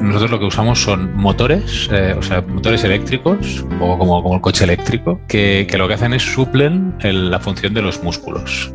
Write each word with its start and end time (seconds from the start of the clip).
nosotros 0.00 0.30
lo 0.30 0.38
que 0.38 0.46
usamos 0.46 0.82
son 0.82 1.14
motores, 1.16 1.88
eh, 1.92 2.14
o 2.16 2.22
sea, 2.22 2.42
motores 2.42 2.84
eléctricos, 2.84 3.62
un 3.62 3.78
poco 3.78 3.98
como, 3.98 4.34
el 4.34 4.40
coche 4.40 4.64
eléctrico, 4.64 5.20
que, 5.28 5.66
lo 5.76 5.88
que 5.88 5.94
hacen 5.94 6.12
es 6.12 6.22
suplen 6.22 6.94
la 7.02 7.38
función 7.40 7.74
de 7.74 7.82
los 7.82 8.02
músculos. 8.02 8.72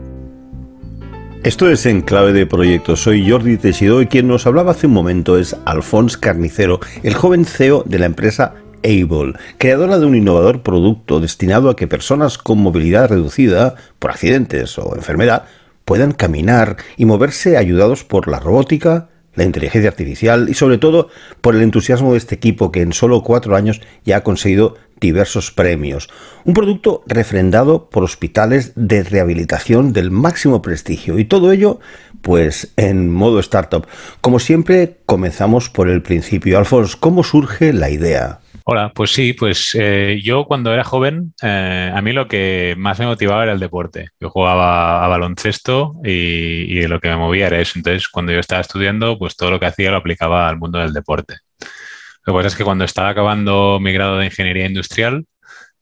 Esto 1.44 1.70
es 1.70 1.86
En 1.86 2.02
Clave 2.02 2.34
de 2.34 2.46
Proyecto. 2.46 2.96
Soy 2.98 3.30
Jordi 3.30 3.58
Teixidó 3.58 4.02
y 4.02 4.08
quien 4.08 4.28
nos 4.28 4.46
hablaba 4.46 4.72
hace 4.72 4.88
un 4.88 4.94
momento 4.94 5.38
es 5.38 5.56
Alphonse 5.66 6.20
Carnicero, 6.20 6.80
el 7.02 7.14
joven 7.14 7.46
CEO 7.46 7.84
de 7.86 8.00
la 8.00 8.08
empresa 8.08 8.56
Able, 8.84 9.34
creadora 9.58 10.00
de 10.00 10.06
un 10.06 10.16
innovador 10.16 10.64
producto 10.64 11.20
destinado 11.20 11.70
a 11.70 11.76
que 11.76 11.88
personas 11.88 12.38
con 12.38 12.60
movilidad 12.60 13.10
reducida 13.10 13.76
por 14.00 14.12
accidentes 14.12 14.78
o 14.78 14.96
enfermedad 14.96 15.46
puedan 15.86 16.12
caminar 16.12 16.78
y 16.98 17.06
moverse 17.06 17.58
ayudados 17.58 18.04
por 18.04 18.28
la 18.28 18.40
robótica, 18.40 19.10
la 19.36 19.44
inteligencia 19.44 19.90
artificial 19.90 20.50
y 20.50 20.54
sobre 20.54 20.78
todo 20.78 21.10
por 21.42 21.56
el 21.56 21.62
entusiasmo 21.62 22.12
de 22.12 22.18
este 22.18 22.36
equipo 22.36 22.72
que 22.72 22.82
en 22.82 22.94
solo 22.94 23.24
cuatro 23.24 23.56
años 23.56 23.82
ya 24.04 24.18
ha 24.18 24.24
conseguido 24.24 24.76
diversos 25.00 25.52
premios. 25.52 26.10
Un 26.44 26.54
producto 26.54 27.04
refrendado 27.08 27.90
por 27.90 28.04
hospitales 28.04 28.74
de 28.76 29.04
rehabilitación 29.04 29.94
del 29.94 30.12
máximo 30.12 30.62
prestigio 30.62 31.20
y 31.20 31.26
todo 31.26 31.52
ello 31.52 31.80
pues 32.22 32.74
en 32.76 33.10
modo 33.10 33.40
startup. 33.40 33.88
Como 34.22 34.40
siempre 34.40 34.98
comenzamos 35.06 35.70
por 35.70 35.88
el 35.90 36.02
principio. 36.02 36.58
Alfonso, 36.58 36.98
¿cómo 37.00 37.24
surge 37.24 37.72
la 37.72 37.90
idea? 37.90 38.42
Hola, 38.72 38.92
pues 38.94 39.12
sí, 39.14 39.34
pues 39.34 39.74
eh, 39.74 40.20
yo 40.24 40.46
cuando 40.46 40.72
era 40.72 40.84
joven, 40.84 41.34
eh, 41.42 41.92
a 41.92 42.00
mí 42.04 42.12
lo 42.12 42.28
que 42.28 42.76
más 42.78 43.00
me 43.00 43.08
motivaba 43.08 43.42
era 43.42 43.54
el 43.54 43.60
deporte. 43.60 44.10
Yo 44.20 44.30
jugaba 44.30 45.04
a 45.04 45.08
baloncesto 45.08 45.96
y, 46.04 46.80
lo 46.84 47.00
que 47.00 47.10
me 47.10 47.16
movía 47.16 47.48
era 47.48 47.60
eso. 47.60 47.74
Entonces, 47.80 48.08
cuando 48.10 48.32
yo 48.32 48.38
estaba 48.40 48.62
estudiando, 48.62 49.18
pues 49.18 49.36
todo 49.36 49.50
lo 49.50 49.60
que 49.60 49.66
hacía 49.66 49.90
lo 49.90 49.98
aplicaba 49.98 50.48
al 50.48 50.60
mundo 50.60 50.78
del 50.78 50.94
deporte. 50.94 51.38
Lo 52.28 52.34
que 52.34 52.38
pasa 52.38 52.50
es 52.50 52.56
que 52.56 52.64
cuando 52.64 52.86
estaba 52.86 53.10
acabando 53.10 53.80
mi 53.82 53.92
grado 53.92 54.20
de 54.20 54.26
ingeniería 54.26 54.68
industrial, 54.68 55.26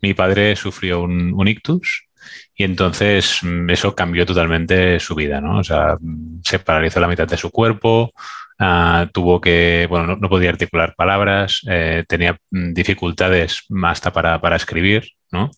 mi 0.01 0.13
padre 0.13 0.55
sufrió 0.55 1.01
un, 1.01 1.33
un 1.35 1.47
ictus 1.49 2.07
y 2.55 2.63
entonces 2.63 3.39
mm, 3.43 3.69
eso 3.69 3.95
cambió 3.95 4.25
totalmente 4.25 4.97
su 5.01 5.13
vida, 5.13 5.41
¿no? 5.41 5.59
O 5.59 5.63
sea, 5.63 5.97
se 6.41 6.59
paralizó 6.59 7.01
la 7.01 7.09
mitad 7.09 7.27
de 7.27 7.35
su 7.35 7.51
cuerpo, 7.51 8.13
Ah, 8.59 9.07
tuvo 9.13 9.39
que, 9.39 9.85
bueno, 9.89 10.15
no, 10.15 10.29
podía 10.29 10.49
articular 10.49 10.95
palabras, 10.95 11.61
eh, 11.69 12.03
tenía 12.07 12.39
mm, 12.49 12.73
dificultades 12.73 13.63
hasta 13.83 14.11
para, 14.11 14.41
para 14.41 14.55
escribir, 14.55 15.11
¿no? 15.31 15.51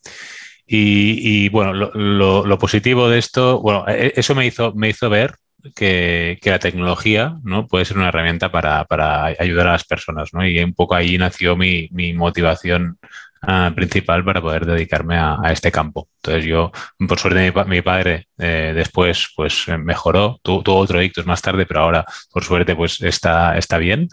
Y, 0.71 1.49
bueno, 1.49 1.73
lo, 1.73 2.59
positivo 2.59 3.09
de 3.09 3.17
esto, 3.17 3.59
bueno, 3.61 3.85
e, 3.87 4.13
eso 4.15 4.35
me 4.35 4.45
hizo, 4.45 4.73
me 4.75 4.89
hizo 4.89 5.09
ver 5.09 5.35
que, 5.75 6.37
que, 6.41 6.51
la 6.51 6.59
tecnología 6.59 7.37
¿no? 7.43 7.65
puede 7.67 7.85
ser 7.85 7.97
una 7.97 8.09
herramienta 8.09 8.51
para, 8.51 8.85
para, 8.85 9.25
ayudar 9.25 9.67
a 9.67 9.71
las 9.71 9.85
personas, 9.85 10.29
¿no? 10.33 10.45
Y 10.45 10.59
un 10.59 10.73
poco 10.73 10.93
ahí 10.93 11.17
nació 11.17 11.55
mi 11.57 11.89
motivación 12.13 12.99
uh, 13.43 13.73
principal 13.73 14.23
para 14.23 14.41
poder 14.41 14.65
dedicarme 14.65 15.17
a, 15.17 15.39
este 15.51 15.71
campo. 15.71 16.09
Entonces 16.17 16.45
yo, 16.45 16.71
por 17.07 17.19
suerte, 17.19 17.51
mi, 17.51 17.63
mi 17.65 17.81
padre 17.81 18.27
eh, 18.37 18.73
después 18.75 19.29
pues 19.35 19.67
mejoró, 19.79 20.39
tuvo, 20.43 20.63
tuvo, 20.63 20.77
otro 20.77 21.01
ictus 21.01 21.25
más 21.25 21.41
tarde, 21.41 21.65
pero 21.65 21.81
ahora, 21.81 22.05
por 22.31 22.43
suerte, 22.43 22.75
pues 22.75 23.01
está, 23.01 23.57
está 23.57 23.77
bien. 23.77 24.09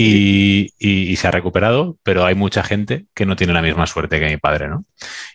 Y, 0.00 0.74
y, 0.78 1.16
se 1.16 1.26
ha 1.26 1.32
recuperado, 1.32 1.98
pero 2.04 2.24
hay 2.24 2.36
mucha 2.36 2.62
gente 2.62 3.06
que 3.16 3.26
no 3.26 3.34
tiene 3.34 3.52
la 3.52 3.62
misma 3.62 3.84
suerte 3.88 4.20
que 4.20 4.28
mi 4.28 4.36
padre, 4.36 4.68
¿no? 4.68 4.84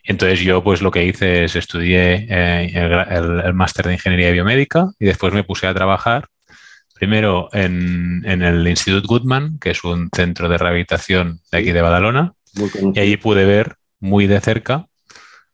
Entonces 0.06 0.40
yo 0.40 0.64
pues 0.64 0.82
lo 0.82 0.90
que 0.90 1.04
hice 1.06 1.44
es 1.44 1.58
estudié 1.58 2.28
eh, 2.30 2.72
el, 2.73 3.54
máster 3.54 3.88
de 3.88 3.94
Ingeniería 3.95 4.32
Biomédica 4.32 4.88
y 5.00 5.06
después 5.06 5.34
me 5.34 5.44
puse 5.44 5.67
a 5.67 5.73
trabajar 5.73 6.28
primero 6.94 7.50
en, 7.52 8.23
en, 8.23 8.42
el 8.42 8.66
Institut 8.66 9.06
Goodman, 9.06 9.60
que 9.60 9.72
es 9.72 9.84
un 9.84 10.10
centro 10.16 10.48
de 10.48 10.58
rehabilitación 10.58 11.42
de 11.52 11.58
aquí 11.58 11.73
de 11.73 11.82
Badalona, 11.82 12.32
y 12.94 13.00
allí 13.00 13.18
pude 13.18 13.46
ver 13.46 13.76
muy 14.00 14.28
de 14.28 14.40
cerca 14.42 14.88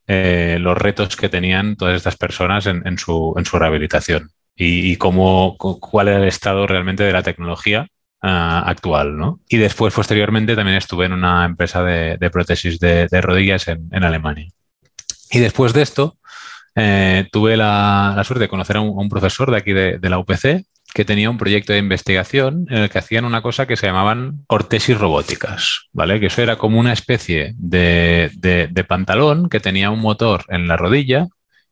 eh, 0.07 0.57
los 0.59 0.75
retos 0.75 1.15
que 1.15 1.29
tenían 1.29 1.75
todas 1.75 1.95
estas 1.95 2.17
personas 2.17 2.65
en, 2.65 2.81
en, 2.87 2.97
su, 2.97 3.35
en 3.37 3.45
su, 3.45 3.59
rehabilitación 3.59 4.31
y, 4.55 4.91
y 4.91 4.95
cómo, 4.95 5.55
cuál 5.57 6.07
era 6.07 6.17
el 6.17 6.27
estado 6.27 6.65
realmente 6.65 7.03
de 7.03 7.13
la 7.13 7.21
tecnología 7.21 7.87
uh, 8.23 8.65
actual. 8.65 9.17
¿no? 9.17 9.39
Y 9.47 9.57
después, 9.57 9.93
posteriormente, 9.93 10.55
también 10.55 10.77
estuve 10.77 11.05
en 11.05 11.13
una 11.13 11.45
empresa 11.45 11.83
de, 11.83 12.17
de 12.17 12.29
prótesis 12.31 12.79
de, 12.79 13.07
de 13.07 13.21
rodillas 13.21 13.67
en, 13.67 13.87
en, 13.91 14.03
Alemania. 14.03 14.49
Y 15.29 15.39
después 15.39 15.73
de 15.73 15.83
esto, 15.83 16.17
eh, 16.73 17.27
tuve 17.31 17.55
la, 17.55 18.13
la, 18.15 18.23
suerte 18.23 18.45
de 18.45 18.49
conocer 18.49 18.77
a 18.77 18.81
un, 18.81 18.97
a 18.97 19.01
un 19.01 19.09
profesor 19.09 19.51
de 19.51 19.57
aquí 19.57 19.73
de, 19.73 19.99
de 19.99 20.09
la 20.09 20.17
UPC 20.17 20.65
que 20.93 21.05
tenía 21.05 21.29
un 21.29 21.37
proyecto 21.37 21.73
de 21.73 21.79
investigación 21.79 22.65
en 22.69 22.77
el 22.77 22.89
que 22.89 22.99
hacían 22.99 23.25
una 23.25 23.41
cosa 23.41 23.67
que 23.67 23.75
se 23.75 23.87
llamaban 23.87 24.45
ortesis 24.47 24.97
robóticas, 24.97 25.87
¿vale? 25.93 26.19
Que 26.19 26.27
eso 26.27 26.41
era 26.41 26.57
como 26.57 26.79
una 26.79 26.93
especie 26.93 27.53
de, 27.57 28.31
de, 28.35 28.83
pantalón 28.83 29.49
que 29.49 29.59
tenía 29.59 29.91
un 29.91 29.99
motor 29.99 30.45
en 30.49 30.67
la 30.67 30.77
rodilla 30.77 31.27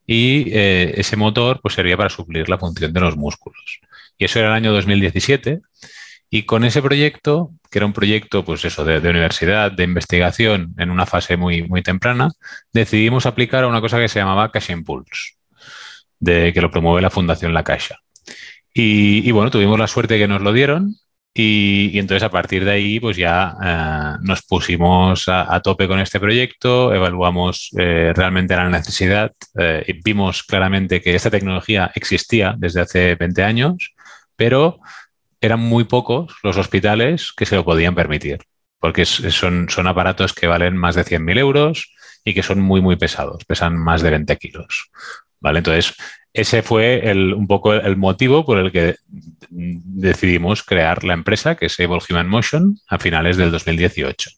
y 0.06 0.52
eh, 0.52 0.94
ese 0.98 1.16
motor 1.16 1.60
pues 1.62 1.74
servía 1.74 1.98
para 1.98 2.10
suplir 2.10 2.48
la 2.48 2.60
función 2.60 2.94
de 2.94 3.00
los 3.00 3.18
músculos. 3.18 3.80
Y 4.18 4.26
eso 4.26 4.40
era 4.40 4.50
el 4.50 4.54
año 4.54 4.72
2017 4.74 5.62
y 6.30 6.44
con 6.44 6.64
ese 6.66 6.82
proyecto, 6.82 7.52
que 7.72 7.80
era 7.80 7.86
un 7.86 7.94
proyecto 7.94 8.44
pues 8.44 8.66
eso 8.66 8.84
de, 8.84 8.98
universidad, 8.98 9.72
de 9.72 9.84
investigación 9.84 10.76
en 10.78 10.92
una 10.92 11.06
fase 11.06 11.38
muy, 11.38 11.64
muy 11.64 11.82
temprana, 11.82 12.32
decidimos 12.74 13.26
aplicar 13.26 13.64
a 13.64 13.68
una 13.68 13.82
cosa 13.82 13.98
que 14.00 14.10
se 14.10 14.20
llamaba 14.20 14.52
Caixa 14.52 14.74
Impulse, 14.74 15.36
de, 16.20 16.52
que 16.54 16.62
lo 16.62 16.70
promueve 16.70 17.02
la 17.02 17.10
Fundación 17.10 17.54
La 17.54 17.64
Caixa. 17.64 18.00
Y, 18.80 19.32
bueno, 19.32 19.50
tuvimos 19.50 19.80
la 19.80 19.88
suerte 19.88 20.20
que 20.20 20.28
nos 20.28 20.40
lo 20.44 20.54
dieron 20.54 20.94
y, 21.34 21.98
entonces 21.98 22.22
a 22.22 22.30
partir 22.30 22.64
de 22.64 22.72
ahí 22.72 23.00
pues 23.00 23.18
ya 23.18 23.56
eh, 23.64 24.18
nos 24.22 24.44
pusimos 24.44 25.28
a, 25.28 25.60
tope 25.62 25.88
con 25.88 26.00
este 26.00 26.20
proyecto, 26.20 26.94
evaluamos 26.94 27.72
eh, 27.76 28.14
realmente 28.16 28.56
la 28.56 28.70
necesidad 28.70 29.34
eh, 29.58 29.84
y 29.88 29.94
vimos 30.04 30.44
claramente 30.44 31.02
que 31.02 31.16
esta 31.16 31.32
tecnología 31.32 31.92
existía 31.96 32.54
desde 32.56 32.82
hace 32.82 33.16
20 33.16 33.44
años, 33.44 33.96
pero 34.36 34.80
eran 35.42 35.60
muy 35.60 35.86
pocos 35.86 36.36
los 36.44 36.58
hospitales 36.58 37.34
que 37.36 37.48
se 37.48 37.56
lo 37.56 37.66
podían 37.66 37.96
permitir, 37.96 38.42
porque 38.80 39.06
son, 39.06 39.70
son 39.70 39.88
aparatos 39.88 40.34
que 40.34 40.46
valen 40.46 40.78
más 40.78 40.94
de 40.94 41.04
100.000 41.04 41.40
euros 41.40 41.96
y 42.24 42.36
que 42.36 42.44
son 42.44 42.60
muy, 42.62 42.82
muy 42.82 42.96
pesados, 42.96 43.44
pesan 43.46 43.76
más 43.76 44.04
de 44.04 44.12
20 44.12 44.38
kilos. 44.38 44.92
¿Vale? 45.40 45.60
Entonces, 45.60 45.96
ese 46.34 46.62
fue 46.62 47.10
el, 47.10 47.34
un 47.34 47.48
poco 47.48 47.74
el 47.74 47.98
motivo 47.98 48.46
por 48.46 48.60
el 48.60 48.72
que 48.72 48.96
decidimos 49.50 50.64
crear 50.64 51.04
la 51.04 51.14
empresa, 51.14 51.56
que 51.56 51.68
es 51.68 51.80
Able 51.80 52.00
Human 52.10 52.28
Motion, 52.28 52.78
a 52.88 53.00
finales 53.00 53.38
del 53.38 53.52
2018. 53.52 54.30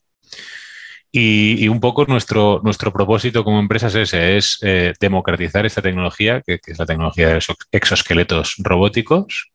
Y, 1.12 1.68
un 1.68 1.80
poco 1.80 2.06
nuestro, 2.06 2.62
nuestro 2.64 2.94
propósito 2.94 3.44
como 3.44 3.60
empresa 3.60 3.88
es 3.88 3.96
ese, 3.96 4.38
es 4.38 4.60
eh, 4.62 4.94
democratizar 5.00 5.66
esta 5.66 5.82
tecnología, 5.82 6.42
que, 6.46 6.60
que, 6.60 6.72
es 6.72 6.80
la 6.80 6.86
tecnología 6.86 7.30
de 7.30 7.34
los 7.36 7.48
exoesqueletos 7.72 8.56
robóticos, 8.60 9.52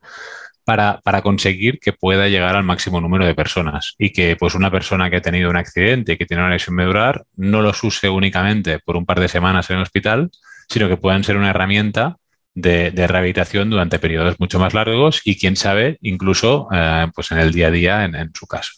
para, 0.64 1.00
para, 1.04 1.22
conseguir 1.22 1.78
que 1.78 1.92
pueda 1.92 2.28
llegar 2.28 2.56
al 2.56 2.64
máximo 2.64 3.00
número 3.00 3.26
de 3.26 3.34
personas 3.34 3.94
y 3.98 4.10
que 4.10 4.34
pues 4.34 4.54
una 4.54 4.70
persona 4.70 5.10
que 5.10 5.16
ha 5.16 5.20
tenido 5.20 5.50
un 5.50 5.56
accidente 5.56 6.14
y 6.14 6.16
que 6.16 6.26
tiene 6.26 6.42
una 6.42 6.52
lesión 6.52 6.74
medular 6.74 7.24
no 7.36 7.60
los 7.60 7.84
use 7.84 8.08
únicamente 8.08 8.78
por 8.78 8.96
un 8.96 9.04
par 9.04 9.20
de 9.20 9.28
semanas 9.28 9.68
en 9.68 9.76
el 9.76 9.82
hospital, 9.82 10.30
sino 10.68 10.88
que 10.88 10.96
puedan 10.96 11.22
ser 11.22 11.36
una 11.36 11.50
herramienta 11.50 12.16
de, 12.54 12.90
rehabilitación 13.06 13.70
durante 13.70 13.98
periodos 13.98 14.36
mucho 14.38 14.58
más 14.58 14.74
largos 14.74 15.22
y 15.24 15.38
quién 15.38 15.56
sabe, 15.56 15.96
incluso 16.00 16.68
eh, 16.72 17.06
pues 17.14 17.30
en 17.32 17.38
el 17.38 17.52
día 17.52 17.68
a 17.68 17.70
día 17.70 18.04
en, 18.04 18.14
en, 18.14 18.32
su 18.34 18.46
caso. 18.46 18.72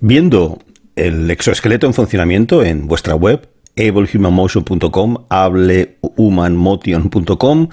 Viendo 0.00 0.58
el 0.96 1.30
exoesqueleto 1.30 1.86
en 1.86 1.94
funcionamiento 1.94 2.64
en 2.64 2.86
vuestra 2.86 3.14
web, 3.14 3.48
ablehumanmotion.com, 3.76 5.26
hablehumanmotion.com, 5.28 7.68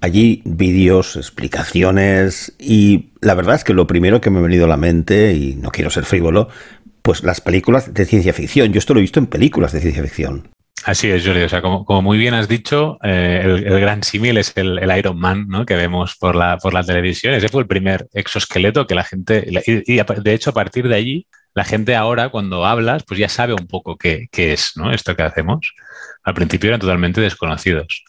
allí 0.00 0.42
vídeos, 0.44 1.16
explicaciones 1.16 2.54
y 2.58 3.10
la 3.20 3.34
verdad 3.34 3.56
es 3.56 3.64
que 3.64 3.74
lo 3.74 3.86
primero 3.86 4.20
que 4.20 4.30
me 4.30 4.38
ha 4.38 4.42
venido 4.42 4.64
a 4.64 4.68
la 4.68 4.76
mente, 4.76 5.34
y 5.34 5.56
no 5.56 5.70
quiero 5.70 5.90
ser 5.90 6.04
frívolo, 6.04 6.48
pues 7.02 7.22
las 7.22 7.40
películas 7.40 7.92
de 7.92 8.04
ciencia 8.04 8.32
ficción. 8.32 8.72
Yo 8.72 8.78
esto 8.78 8.94
lo 8.94 9.00
he 9.00 9.02
visto 9.02 9.18
en 9.18 9.26
películas 9.26 9.72
de 9.72 9.80
ciencia 9.80 10.02
ficción. 10.02 10.48
Así 10.84 11.10
es, 11.10 11.26
Jordi. 11.26 11.42
O 11.42 11.48
sea, 11.48 11.60
como, 11.60 12.02
muy 12.02 12.16
bien 12.16 12.34
has 12.34 12.48
dicho, 12.48 12.98
eh, 13.02 13.42
el, 13.44 13.80
gran 13.80 14.02
símil 14.02 14.38
es 14.38 14.52
el, 14.56 14.80
Iron 14.96 15.18
Man, 15.18 15.46
¿no? 15.48 15.66
Que 15.66 15.76
vemos 15.76 16.16
por 16.16 16.34
la, 16.34 16.56
por 16.56 16.72
la 16.72 16.82
televisión. 16.82 17.34
Ese 17.34 17.48
fue 17.48 17.62
el 17.62 17.68
primer 17.68 18.08
exoesqueleto 18.12 18.86
que 18.86 18.94
la 18.94 19.04
gente, 19.04 19.46
y, 19.66 19.96
de 19.96 20.32
hecho 20.34 20.50
a 20.50 20.54
partir 20.54 20.88
de 20.88 20.94
allí, 20.94 21.26
la 21.54 21.64
gente 21.64 21.96
ahora 21.96 22.30
cuando 22.30 22.64
hablas, 22.64 23.02
pues 23.04 23.18
ya 23.20 23.28
sabe 23.28 23.52
un 23.52 23.66
poco 23.66 23.98
qué, 23.98 24.28
qué 24.30 24.52
es, 24.52 24.72
¿no? 24.76 24.92
Esto 24.92 25.14
que 25.16 25.22
hacemos. 25.22 25.74
Al 26.22 26.34
principio 26.34 26.68
eran 26.68 26.80
totalmente 26.80 27.20
desconocidos. 27.20 28.04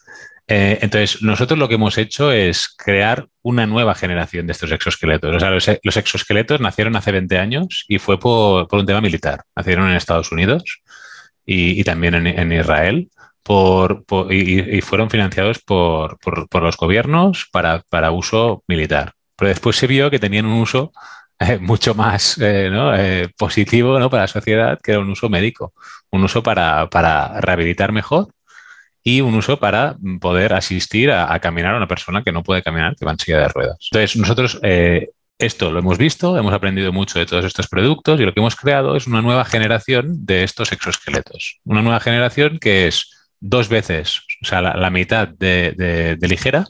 Eh, 0.47 0.79
entonces, 0.81 1.21
nosotros 1.21 1.57
lo 1.59 1.68
que 1.68 1.75
hemos 1.75 1.97
hecho 1.97 2.31
es 2.31 2.69
crear 2.77 3.27
una 3.41 3.65
nueva 3.65 3.95
generación 3.95 4.47
de 4.47 4.53
estos 4.53 4.71
exoesqueletos. 4.71 5.35
O 5.35 5.39
sea, 5.39 5.50
los, 5.50 5.69
los 5.83 5.97
exoesqueletos 5.97 6.62
nacieron 6.62 6.95
hace 6.95 7.12
20 7.12 7.38
años 7.38 7.85
y 7.88 8.00
fue 8.00 8.19
por 8.19 8.68
un 8.71 8.85
tema 8.85 9.01
militar. 9.01 9.44
Nacieron 9.56 9.89
en 9.89 9.95
Estados 9.95 10.31
Unidos 10.31 10.81
y, 11.46 11.80
y 11.80 11.84
también 11.84 12.16
en, 12.16 12.28
en, 12.28 12.52
Israel. 12.52 13.10
Por, 13.44 14.06
por, 14.06 14.32
y, 14.32 14.78
y, 14.78 14.82
fueron 14.82 15.10
financiados 15.10 15.60
por, 15.60 16.20
por 16.20 16.62
los 16.62 16.78
gobiernos 16.78 17.48
para, 17.52 17.84
para, 17.90 18.12
uso 18.12 18.64
militar. 18.68 19.14
Pero 19.36 19.50
después 19.50 19.76
se 19.76 19.88
vio 19.88 20.12
que 20.12 20.20
tenían 20.20 20.46
un 20.46 20.62
uso 20.62 20.92
mucho 21.60 21.96
más 21.96 22.40
positivo 23.38 24.10
para 24.10 24.24
la 24.24 24.28
sociedad 24.28 24.80
que 24.82 24.98
un 24.98 25.10
uso 25.10 25.28
médico, 25.28 25.74
un 26.12 26.24
uso 26.24 26.44
para, 26.44 26.88
rehabilitar 27.42 27.92
mejor 27.92 28.28
y 29.04 29.22
un 29.22 29.34
uso 29.34 29.60
para 29.60 29.98
poder 30.20 30.54
asistir 30.54 31.10
a, 31.12 31.40
caminar 31.40 31.74
a 31.74 31.78
una 31.78 31.88
persona 31.88 32.24
que 32.24 32.32
no 32.32 32.44
puede 32.44 32.62
caminar, 32.62 32.96
que 32.96 33.06
va 33.06 33.14
en 33.14 33.20
silla 33.20 33.40
de 33.40 33.48
ruedas. 33.48 33.78
Entonces, 33.92 34.18
nosotros 34.18 34.60
esto 35.42 35.72
lo 35.72 35.80
hemos 35.80 35.98
visto, 35.98 36.38
hemos 36.38 36.54
aprendido 36.54 36.94
mucho 36.94 37.20
de 37.20 37.26
todos 37.26 37.44
estos 37.44 37.68
productos 37.68 38.20
y 38.20 38.24
lo 38.24 38.34
que 38.34 38.40
hemos 38.40 38.56
creado 38.56 38.96
es 38.96 39.08
una 39.08 39.22
nueva 39.22 39.44
generación 39.44 40.26
de 40.26 40.44
estos 40.44 40.72
exoesqueletos. 40.72 41.60
Una 41.66 41.82
nueva 41.82 42.00
generación 42.00 42.60
que 42.60 42.88
es 42.88 43.10
dos 43.40 43.68
veces, 43.68 44.22
o 44.42 44.46
sea, 44.46 44.62
la, 44.62 44.90
mitad 44.92 45.28
de, 45.28 46.18
ligera 46.22 46.68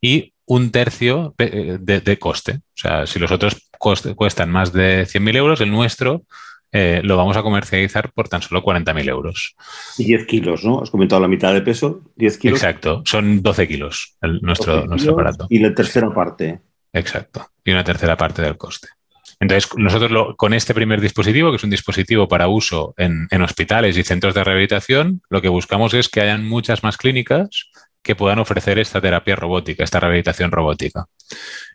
y 0.00 0.32
un 0.44 0.72
tercio 0.72 1.34
de, 1.38 2.18
coste. 2.20 2.54
O 2.56 2.76
sea, 2.76 3.06
si 3.06 3.18
los 3.18 3.30
otros 3.30 3.70
cuestan 3.78 4.50
más 4.50 4.72
de 4.72 5.06
100.000 5.06 5.36
euros, 5.36 5.60
el 5.60 5.70
nuestro 5.70 6.24
eh, 6.72 7.00
lo 7.04 7.16
vamos 7.16 7.36
a 7.36 7.42
comercializar 7.42 8.10
por 8.12 8.28
tan 8.28 8.42
solo 8.42 8.64
40.000 8.64 9.08
euros. 9.08 9.54
Y 9.96 10.04
10 10.06 10.26
kilos, 10.26 10.64
¿no? 10.64 10.82
Has 10.82 10.90
comentado 10.90 11.22
la 11.22 11.28
mitad 11.28 11.54
de 11.54 11.62
peso, 11.62 12.02
10 12.16 12.38
kilos. 12.38 12.58
Exacto, 12.58 13.02
son 13.06 13.40
12 13.40 13.68
kilos 13.68 14.16
el, 14.20 14.40
nuestro, 14.42 14.84
nuestro 14.84 15.12
aparato. 15.12 15.46
Y 15.48 15.60
la 15.60 15.72
tercera 15.72 16.12
parte. 16.12 16.60
Exacto. 16.94 17.50
Y 17.64 17.72
una 17.72 17.84
tercera 17.84 18.16
parte 18.16 18.40
del 18.40 18.56
coste. 18.56 18.88
Entonces, 19.40 19.68
nosotros 19.76 20.34
con 20.36 20.54
este 20.54 20.74
primer 20.74 21.00
dispositivo, 21.00 21.50
que 21.50 21.56
es 21.56 21.64
un 21.64 21.70
dispositivo 21.70 22.28
para 22.28 22.48
uso 22.48 22.94
en, 22.96 23.42
hospitales 23.42 23.96
y 23.96 24.04
centros 24.04 24.32
de 24.32 24.44
rehabilitación, 24.44 25.20
lo 25.28 25.42
que 25.42 25.48
buscamos 25.48 25.92
es 25.92 26.08
que 26.08 26.20
hayan 26.20 26.48
muchas 26.48 26.82
más 26.82 26.96
clínicas 26.96 27.70
que 28.02 28.14
puedan 28.14 28.38
ofrecer 28.38 28.78
esta 28.78 29.00
terapia 29.00 29.34
robótica, 29.34 29.82
esta 29.82 29.98
rehabilitación 29.98 30.52
robótica. 30.52 31.06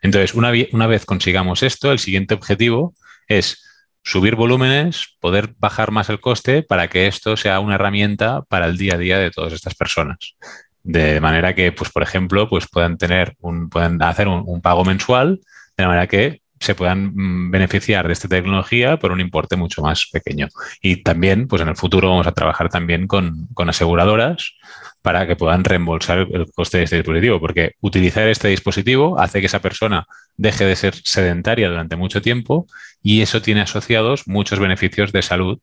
Entonces, 0.00 0.34
una, 0.34 0.52
una 0.72 0.86
vez 0.86 1.04
consigamos 1.04 1.62
esto, 1.62 1.92
el 1.92 1.98
siguiente 1.98 2.34
objetivo 2.34 2.94
es 3.28 3.62
subir 4.02 4.36
volúmenes, 4.36 5.16
poder 5.20 5.54
bajar 5.58 5.90
más 5.90 6.08
el 6.08 6.20
coste 6.20 6.62
para 6.62 6.88
que 6.88 7.06
esto 7.06 7.36
sea 7.36 7.60
una 7.60 7.74
herramienta 7.74 8.42
para 8.48 8.66
el 8.66 8.78
día 8.78 8.94
a 8.94 8.98
día 8.98 9.18
de 9.18 9.30
todas 9.30 9.52
estas 9.52 9.74
personas 9.74 10.36
de 10.82 11.20
manera 11.20 11.54
que, 11.54 11.72
pues, 11.72 11.90
por 11.90 12.02
ejemplo, 12.02 12.48
pues 12.48 12.66
puedan 12.68 12.96
tener 12.98 13.36
un, 13.40 13.68
puedan 13.68 14.02
hacer 14.02 14.28
un, 14.28 14.60
pago 14.60 14.84
mensual, 14.84 15.40
de 15.76 15.86
manera 15.86 16.06
que 16.06 16.40
se 16.58 16.74
puedan 16.74 17.12
mm, 17.14 17.50
beneficiar 17.50 18.06
de 18.06 18.12
esta 18.12 18.28
tecnología 18.28 18.98
por 18.98 19.12
un 19.12 19.20
importe 19.20 19.56
mucho 19.56 19.82
más 19.82 20.08
pequeño. 20.12 20.48
Y 20.82 21.02
también, 21.02 21.48
pues 21.48 21.62
en 21.62 21.68
el 21.68 21.76
futuro 21.76 22.10
vamos 22.10 22.26
a 22.26 22.32
trabajar 22.32 22.68
también 22.68 23.06
con, 23.06 23.48
aseguradoras 23.56 24.54
para 25.02 25.26
que 25.26 25.36
puedan 25.36 25.64
reembolsar 25.64 26.26
el 26.30 26.46
coste 26.52 26.78
de 26.78 26.84
este 26.84 26.96
dispositivo, 26.96 27.40
porque 27.40 27.72
utilizar 27.80 28.28
este 28.28 28.48
dispositivo 28.48 29.18
hace 29.18 29.40
que 29.40 29.46
esa 29.46 29.60
persona 29.60 30.06
deje 30.36 30.64
de 30.66 30.76
ser 30.76 30.94
sedentaria 30.94 31.68
durante 31.68 31.96
mucho 31.96 32.20
tiempo 32.20 32.66
y 33.02 33.22
eso 33.22 33.40
tiene 33.40 33.62
asociados 33.62 34.26
muchos 34.26 34.58
beneficios 34.58 35.12
de 35.12 35.22
salud 35.22 35.58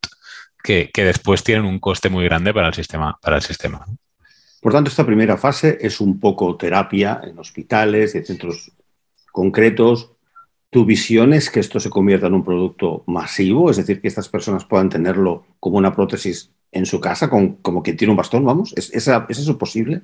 que, 0.63 0.89
que 0.91 1.05
después 1.05 1.43
tienen 1.43 1.65
un 1.65 1.79
coste 1.79 2.09
muy 2.09 2.25
grande 2.25 2.53
para 2.53 2.67
el 2.67 2.73
sistema. 2.73 3.19
Para 3.21 3.37
el 3.37 3.43
sistema. 3.43 3.85
Por 4.61 4.73
tanto, 4.73 4.89
esta 4.89 5.05
primera 5.05 5.37
fase 5.37 5.77
es 5.81 6.01
un 6.01 6.19
poco 6.19 6.57
terapia 6.57 7.21
en 7.23 7.37
hospitales 7.37 8.15
y 8.15 8.19
en 8.19 8.25
centros 8.25 8.71
concretos. 9.31 10.11
¿Tu 10.69 10.85
visión 10.85 11.33
es 11.33 11.49
que 11.49 11.59
esto 11.59 11.79
se 11.79 11.89
convierta 11.89 12.27
en 12.27 12.33
un 12.33 12.43
producto 12.43 13.03
masivo? 13.07 13.69
Es 13.69 13.77
decir, 13.77 14.01
que 14.01 14.07
estas 14.07 14.29
personas 14.29 14.65
puedan 14.65 14.89
tenerlo 14.89 15.45
como 15.59 15.77
una 15.77 15.95
prótesis 15.95 16.51
en 16.71 16.85
su 16.85 16.99
casa, 16.99 17.29
como 17.29 17.83
que 17.83 17.93
tiene 17.93 18.11
un 18.11 18.17
bastón, 18.17 18.43
vamos. 18.43 18.73
¿Es, 18.75 18.91
eso 18.93 19.57
posible? 19.57 20.01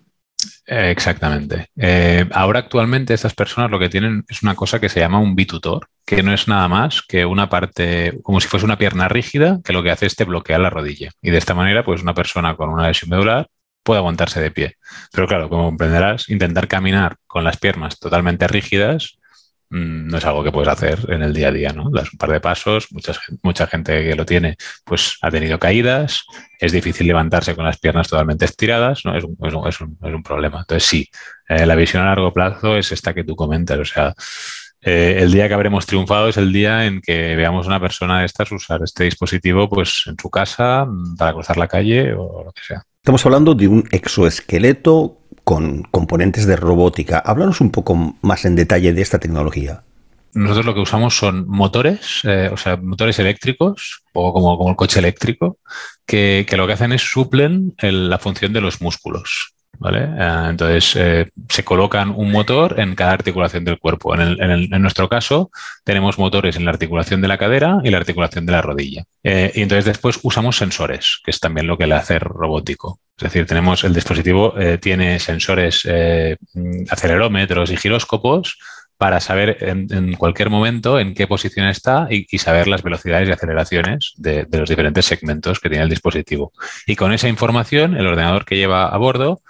Eh, 0.68 0.92
exactamente. 0.92 1.68
Eh, 1.76 2.26
ahora 2.32 2.60
actualmente 2.60 3.14
estas 3.14 3.34
personas 3.34 3.70
lo 3.70 3.80
que 3.80 3.90
tienen 3.90 4.24
es 4.30 4.44
una 4.44 4.56
cosa 4.56 4.80
que 4.80 4.90
se 4.90 5.00
llama 5.00 5.20
un 5.20 5.36
bitutor, 5.36 5.88
que 6.06 6.24
no 6.24 6.34
es 6.34 6.48
nada 6.48 6.68
más 6.68 7.02
que 7.02 7.26
una 7.26 7.50
parte, 7.50 8.20
como 8.24 8.40
si 8.40 8.48
fuese 8.48 8.66
una 8.66 8.78
pierna 8.78 9.10
rígida, 9.10 9.60
que 9.64 9.74
lo 9.74 9.84
que 9.84 9.92
hace 9.92 10.06
es 10.06 10.16
te 10.16 10.24
bloquear 10.24 10.62
la 10.62 10.70
rodilla. 10.70 11.12
Y 11.22 11.32
de 11.32 11.38
esta 11.38 11.54
manera, 11.54 11.84
pues 11.84 12.02
una 12.02 12.14
persona 12.14 12.56
con 12.56 12.70
una 12.70 12.88
lesión 12.88 13.10
medular 13.10 13.48
puede 13.84 14.00
aguantarse 14.00 14.42
de 14.42 14.52
pie. 14.52 14.78
Pero 15.12 15.28
claro, 15.28 15.50
como 15.50 15.66
comprenderás, 15.66 16.30
intentar 16.30 16.68
caminar 16.68 17.18
con 17.28 17.44
las 17.44 17.58
piernas 17.58 18.00
totalmente 18.00 18.48
rígidas 18.48 19.18
mm, 19.70 20.08
no 20.08 20.18
es 20.18 20.26
algo 20.26 20.44
que 20.44 20.52
puedes 20.52 20.70
hacer 20.70 21.00
en 21.10 21.24
el 21.24 21.34
día 21.34 21.50
a 21.50 21.52
día, 21.52 21.74
¿no? 21.74 21.90
Das 21.92 22.12
un 22.14 22.18
par 22.18 22.32
de 22.32 22.40
pasos, 22.40 22.88
mucha, 22.92 23.14
mucha 23.44 23.68
gente 23.68 24.04
que 24.04 24.16
lo 24.16 24.26
tiene, 24.26 24.58
pues 24.86 25.18
ha 25.22 25.32
tenido 25.32 25.60
caídas, 25.60 26.24
es 26.60 26.72
difícil 26.72 27.08
levantarse 27.08 27.56
con 27.56 27.66
las 27.66 27.80
piernas 27.80 28.08
totalmente 28.08 28.46
estiradas, 28.46 29.04
¿no? 29.06 29.18
Es 29.18 29.24
un, 29.24 29.38
es 29.46 29.54
un, 29.54 29.98
es 30.02 30.14
un, 30.14 30.24
problema. 30.24 30.60
Entonces, 30.62 30.88
sí, 30.88 31.10
eh, 31.50 31.66
la 31.66 31.76
visión 31.76 32.04
a 32.04 32.08
largo 32.08 32.32
plazo 32.34 32.78
es 32.78 32.92
esta 32.92 33.14
que 33.14 33.24
tú 33.24 33.36
comentas, 33.36 33.80
o 33.80 33.86
sea, 33.86 34.14
eh, 34.86 35.20
el 35.20 35.32
día 35.32 35.48
que 35.48 35.54
habremos 35.54 35.86
triunfado 35.86 36.28
es 36.28 36.38
el 36.38 36.52
día 36.52 36.86
en 36.86 37.02
que 37.02 37.36
veamos 37.38 37.66
a 37.66 37.70
una 37.70 37.80
persona 37.80 38.20
de 38.20 38.26
estas 38.26 38.52
usar 38.52 38.82
este 38.84 39.06
dispositivo 39.06 39.70
pues 39.70 40.04
en 40.08 40.18
su 40.22 40.30
casa 40.30 40.86
mm, 40.86 41.16
para 41.16 41.34
cruzar 41.34 41.58
la 41.58 41.68
calle 41.70 42.14
o 42.14 42.44
lo 42.44 42.52
que 42.52 42.62
sea. 42.64 42.84
Estamos 43.04 43.26
hablando 43.26 43.54
de 43.54 43.68
un 43.68 43.84
exoesqueleto 43.92 45.18
con 45.44 45.84
componentes 45.84 46.46
de 46.46 46.56
robótica. 46.56 47.20
Háblanos 47.20 47.60
un 47.60 47.70
poco 47.70 48.16
más 48.22 48.46
en 48.46 48.56
detalle 48.56 48.94
de 48.94 49.02
esta 49.02 49.20
tecnología. 49.20 49.84
Nosotros 50.34 50.66
lo 50.66 50.74
que 50.74 50.80
usamos 50.80 51.18
son 51.18 51.46
motores, 51.46 52.22
eh, 52.24 52.50
o 52.50 52.56
sea, 52.56 52.78
motores 52.78 53.20
eléctricos, 53.20 54.04
o 54.14 54.32
como, 54.32 54.58
como 54.58 54.70
el 54.70 54.78
coche 54.78 55.00
eléctrico, 55.00 55.58
que, 56.06 56.48
lo 56.56 56.66
que 56.66 56.72
hacen 56.72 56.94
es 56.94 57.02
suplen 57.02 57.76
la 57.82 58.20
función 58.20 58.54
de 58.54 58.62
los 58.62 58.82
músculos. 58.82 59.53
Eh, 59.92 60.50
entonces, 60.50 60.96
eh, 60.96 61.32
se 61.50 61.64
colocan 61.64 62.10
un 62.16 62.32
motor 62.32 62.80
en 62.80 62.96
cada 62.96 63.12
articulación 63.12 63.66
del 63.66 63.80
cuerpo. 63.80 64.16
En, 64.16 64.70
nuestro 64.82 65.10
caso, 65.10 65.52
tenemos 65.84 66.18
motores 66.18 66.56
en 66.56 66.66
la 66.66 66.72
articulación 66.72 67.22
de 67.22 67.28
la 67.28 67.38
cadera 67.38 67.80
y 67.84 67.90
la 67.90 67.98
articulación 67.98 68.46
de 68.46 68.52
la 68.52 68.62
rodilla. 68.62 69.04
Eh, 69.24 69.52
y 69.56 69.62
entonces 69.62 69.86
después 69.86 70.20
usamos 70.24 70.58
sensores, 70.58 71.20
que 71.24 71.32
es 71.32 71.40
también 71.40 71.68
lo 71.68 71.78
que 71.78 71.88
le 71.88 71.96
hace 71.96 72.20
robótico. 72.20 73.00
Es 73.18 73.24
decir, 73.24 73.46
tenemos 73.46 73.84
el 73.84 73.94
dispositivo, 73.94 74.56
tiene 74.82 75.20
sensores, 75.20 75.88
acelerómetros 76.90 77.70
y 77.72 77.78
giróscopos 77.78 78.58
para 78.98 79.20
saber 79.20 79.58
en, 79.62 80.16
cualquier 80.16 80.50
momento 80.50 81.00
en 81.00 81.14
qué 81.14 81.28
posición 81.28 81.68
está 81.68 82.08
y, 82.10 82.26
saber 82.40 82.68
las 82.68 82.82
velocidades 82.82 83.30
y 83.30 83.32
aceleraciones 83.32 84.14
de 84.18 84.48
los 84.52 84.68
diferentes 84.68 85.06
segmentos 85.06 85.60
que 85.60 85.70
tiene 85.70 85.84
el 85.84 85.92
dispositivo. 85.92 86.54
Y 86.88 86.96
con 86.96 87.14
esa 87.14 87.28
información, 87.28 87.96
el 87.96 88.08
ordenador 88.08 88.46
que 88.46 88.58
lleva 88.58 88.88
a 88.88 88.98
bordo 88.98 89.42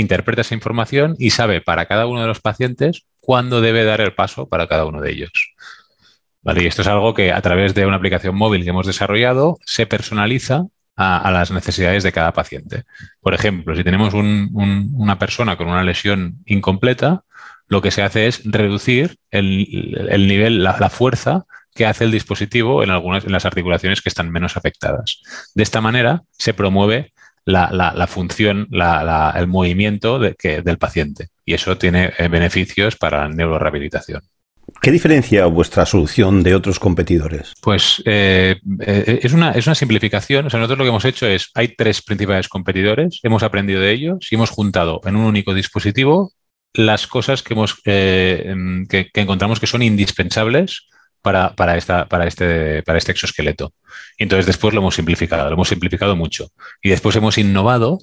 interpreta 0.00 0.42
esa 0.42 0.54
información 0.54 1.14
y 1.18 1.30
sabe 1.30 1.60
para 1.60 1.86
cada 1.86 2.06
uno 2.06 2.20
de 2.20 2.26
los 2.26 2.40
pacientes 2.40 3.04
cuándo 3.20 3.60
debe 3.60 3.84
dar 3.84 4.00
el 4.00 4.14
paso 4.14 4.48
para 4.48 4.66
cada 4.68 4.84
uno 4.84 5.00
de 5.00 5.10
ellos. 5.10 5.54
Y 6.56 6.66
esto 6.66 6.82
es 6.82 6.88
algo 6.88 7.14
que 7.14 7.32
a 7.32 7.42
través 7.42 7.74
de 7.74 7.84
una 7.84 7.96
aplicación 7.96 8.34
móvil 8.34 8.64
que 8.64 8.70
hemos 8.70 8.86
desarrollado 8.86 9.58
se 9.66 9.86
personaliza 9.86 10.64
a, 10.96 11.30
las 11.30 11.50
necesidades 11.52 12.02
de 12.02 12.10
cada 12.10 12.32
paciente. 12.32 12.84
Por 13.20 13.34
ejemplo, 13.34 13.76
si 13.76 13.84
tenemos 13.84 14.14
una 14.14 15.18
persona 15.18 15.56
con 15.56 15.68
una 15.68 15.84
lesión 15.84 16.38
incompleta, 16.46 17.24
lo 17.68 17.82
que 17.82 17.90
se 17.90 18.02
hace 18.02 18.26
es 18.26 18.42
reducir 18.44 19.18
el, 19.30 20.26
nivel, 20.26 20.64
la, 20.64 20.76
la, 20.80 20.90
fuerza 20.90 21.44
que 21.74 21.86
hace 21.86 22.04
el 22.04 22.10
dispositivo 22.10 22.82
en 22.82 22.90
algunas 22.90 23.24
en 23.24 23.32
las 23.32 23.44
articulaciones 23.44 24.00
que 24.00 24.08
están 24.08 24.30
menos 24.30 24.56
afectadas. 24.56 25.20
De 25.54 25.62
esta 25.62 25.80
manera 25.80 26.22
se 26.32 26.54
promueve 26.54 27.12
la, 27.48 28.06
función, 28.06 28.68
el 28.70 29.46
movimiento 29.46 30.18
del 30.18 30.78
paciente. 30.78 31.28
Y 31.44 31.54
eso 31.54 31.78
tiene 31.78 32.12
eh, 32.18 32.28
beneficios 32.28 32.96
para 32.96 33.22
la 33.22 33.28
neurorehabilitación. 33.28 34.22
¿Qué 34.82 34.90
diferencia 34.90 35.46
vuestra 35.46 35.86
solución 35.86 36.42
de 36.42 36.54
otros 36.54 36.78
competidores? 36.78 37.54
Pues 37.62 38.02
eh, 38.04 38.56
eh, 38.80 39.20
es, 39.22 39.32
una, 39.32 39.52
es 39.52 39.66
una 39.66 39.74
simplificación. 39.74 40.46
O 40.46 40.50
sea, 40.50 40.60
nosotros 40.60 40.78
lo 40.78 40.84
que 40.84 40.90
hemos 40.90 41.04
hecho 41.06 41.26
es, 41.26 41.50
hay 41.54 41.68
tres 41.68 42.02
principales 42.02 42.48
competidores, 42.48 43.20
hemos 43.22 43.42
aprendido 43.42 43.80
de 43.80 43.92
ellos 43.92 44.28
y 44.30 44.34
hemos 44.34 44.50
juntado 44.50 45.00
en 45.04 45.16
un 45.16 45.24
único 45.24 45.54
dispositivo 45.54 46.32
las 46.74 47.06
cosas 47.06 47.42
que, 47.42 47.54
hemos, 47.54 47.80
em, 47.86 48.86
que 48.86 49.10
encontramos 49.14 49.58
que 49.58 49.66
son 49.66 49.82
indispensables 49.82 50.86
para, 51.56 51.76
esta, 51.76 52.06
para, 52.06 52.26
este, 52.26 52.82
para 52.82 52.98
este 52.98 53.12
exoesqueleto. 53.12 53.72
Y 54.16 54.24
entonces 54.24 54.46
después 54.46 54.74
lo 54.74 54.80
hemos 54.80 54.94
simplificado, 54.94 55.48
lo 55.48 55.54
hemos 55.54 55.68
simplificado 55.68 56.16
mucho. 56.16 56.48
Y 56.82 56.90
después 56.90 57.16
hemos 57.16 57.38
innovado 57.38 57.98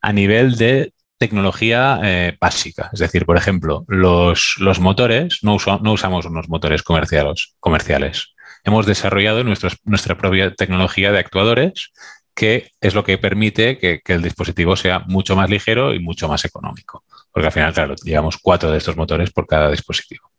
a 0.00 0.12
nivel 0.12 0.56
de 0.56 0.92
tecnología 1.18 2.00
eh, 2.02 2.36
básica. 2.40 2.90
Es 2.92 2.98
decir, 2.98 3.24
por 3.24 3.36
ejemplo, 3.36 3.84
los, 3.86 4.56
los 4.58 4.80
motores, 4.80 5.38
no, 5.42 5.56
no, 5.82 5.92
usamos 5.92 6.26
unos 6.26 6.48
motores 6.48 6.82
comerciales. 6.82 7.54
comerciales. 7.60 8.34
Hemos 8.64 8.86
desarrollado 8.86 9.44
nuestra 9.44 10.16
propia 10.16 10.54
tecnología 10.54 11.12
de 11.12 11.18
actuadores, 11.18 11.92
que 12.34 12.70
es 12.80 12.94
lo 12.94 13.04
que 13.04 13.18
permite 13.18 13.78
que, 13.78 14.00
el 14.06 14.22
dispositivo 14.22 14.76
sea 14.76 15.00
mucho 15.00 15.36
más 15.36 15.50
ligero 15.50 15.94
y 15.94 16.00
mucho 16.00 16.28
más 16.28 16.44
económico. 16.44 17.04
Porque 17.30 17.46
al 17.46 17.52
final, 17.52 17.72
claro, 17.72 17.94
llevamos 18.02 18.38
cuatro 18.40 18.70
de 18.70 18.78
estos 18.78 18.96
motores 18.96 19.30
por 19.30 19.46
cada 19.46 19.70
dispositivo. 19.70 20.31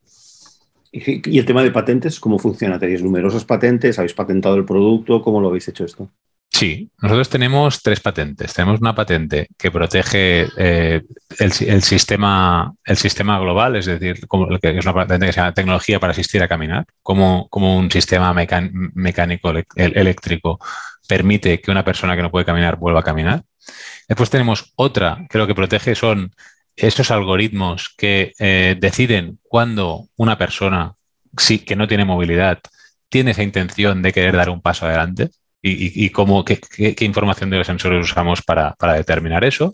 ¿Y 0.96 1.40
el 1.40 1.46
tema 1.46 1.64
de 1.64 1.72
patentes, 1.72 2.20
cómo 2.20 2.38
funciona? 2.38 2.78
¿Tenéis 2.78 3.02
numerosas 3.02 3.44
patentes? 3.44 3.98
¿Habéis 3.98 4.14
patentado 4.14 4.56
el 4.56 4.64
producto? 4.64 5.24
¿Cómo 5.24 5.42
lo 5.42 5.48
habéis 5.48 5.68
hecho 5.68 5.86
esto? 5.86 6.08
Sí, 6.52 6.92
nosotros 7.02 7.30
tenemos 7.30 7.82
tres 7.82 8.00
patentes. 8.00 8.54
Tenemos 8.54 8.80
una 8.80 8.94
patente 8.94 9.48
que 9.58 9.72
protege 9.72 10.48
eh, 10.56 11.02
el, 11.40 11.82
sistema, 11.82 12.76
global, 13.40 13.76
es 13.76 13.88
decir, 13.88 14.20
que 14.62 14.78
es 14.78 14.86
una 14.86 14.94
patente 14.94 15.26
que 15.26 15.34
se 15.34 15.40
llama 15.40 15.56
tecnología 15.56 16.00
para 16.00 16.12
asistir 16.12 16.44
a 16.44 16.48
caminar, 16.48 16.86
como, 17.02 17.50
como 17.50 17.76
un 17.76 17.90
sistema 17.90 18.32
mecánico 18.34 19.52
eléctrico 19.76 20.60
permite 21.08 21.60
que 21.60 21.72
una 21.72 21.84
persona 21.84 22.16
que 22.16 22.22
no 22.22 22.32
puede 22.32 22.46
caminar 22.46 22.78
vuelva 22.78 23.00
a 23.00 23.04
caminar. 23.04 23.44
Después 24.08 24.30
tenemos 24.30 24.74
otra 24.76 25.26
que 25.30 25.40
lo 25.40 25.48
que 25.48 25.56
protege 25.56 25.96
son 25.96 26.34
esos 26.76 27.12
algoritmos 27.12 27.94
que 27.98 28.34
eh, 28.40 28.76
deciden 28.80 29.40
cuándo 29.44 30.08
una 30.16 30.38
persona 30.38 30.94
que 31.66 31.76
no 31.76 31.88
tiene 31.88 32.06
movilidad 32.06 32.60
tiene 33.10 33.32
esa 33.32 33.44
intención 33.44 34.02
de 34.02 34.12
querer 34.12 34.36
dar 34.36 34.50
un 34.50 34.62
paso 34.62 34.86
adelante 34.86 35.30
y, 35.66 36.10
cómo, 36.10 36.44
qué, 36.44 36.60
información 37.02 37.50
de 37.50 37.58
los 37.58 37.68
sensores 37.68 38.04
usamos 38.04 38.42
para, 38.42 38.76
determinar 38.98 39.46
eso. 39.46 39.72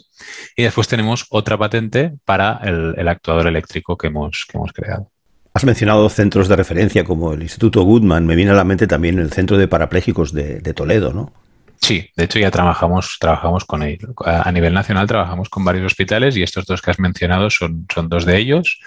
Y 0.56 0.64
después 0.64 0.88
tenemos 0.88 1.26
otra 1.30 1.58
patente 1.58 2.14
para 2.26 2.60
el, 2.64 3.08
actuador 3.08 3.48
eléctrico 3.48 3.98
que 3.98 4.08
hemos, 4.08 4.46
que 4.48 4.58
hemos 4.58 4.72
creado. 4.72 5.10
Has 5.54 5.66
mencionado 5.66 6.08
centros 6.10 6.48
de 6.48 6.56
referencia 6.56 7.04
como 7.04 7.34
el 7.34 7.42
Instituto 7.42 7.82
Goodman. 7.82 8.28
Me 8.28 8.36
viene 8.36 8.52
a 8.52 8.56
la 8.56 8.64
mente 8.64 8.86
también 8.86 9.18
el 9.18 9.32
Centro 9.32 9.58
de 9.58 9.68
Parapléjicos 9.68 10.32
de, 10.32 10.74
Toledo, 10.76 11.12
¿no? 11.12 11.34
Sí, 11.82 12.10
de 12.16 12.26
hecho 12.26 12.40
ya 12.40 12.52
trabajamos, 12.52 13.18
trabajamos 13.20 13.66
con 13.66 13.84
él. 13.84 14.00
A 14.26 14.52
nivel 14.52 14.74
nacional 14.74 15.08
trabajamos 15.08 15.50
con 15.50 15.64
varios 15.64 15.86
hospitales 15.86 16.36
y 16.36 16.44
estos 16.44 16.66
dos 16.66 16.82
que 16.82 16.92
has 16.92 17.00
mencionado 17.00 17.50
son, 17.50 17.88
son 17.94 18.10
dos 18.10 18.26
de 18.26 18.38
ellos. 18.38 18.80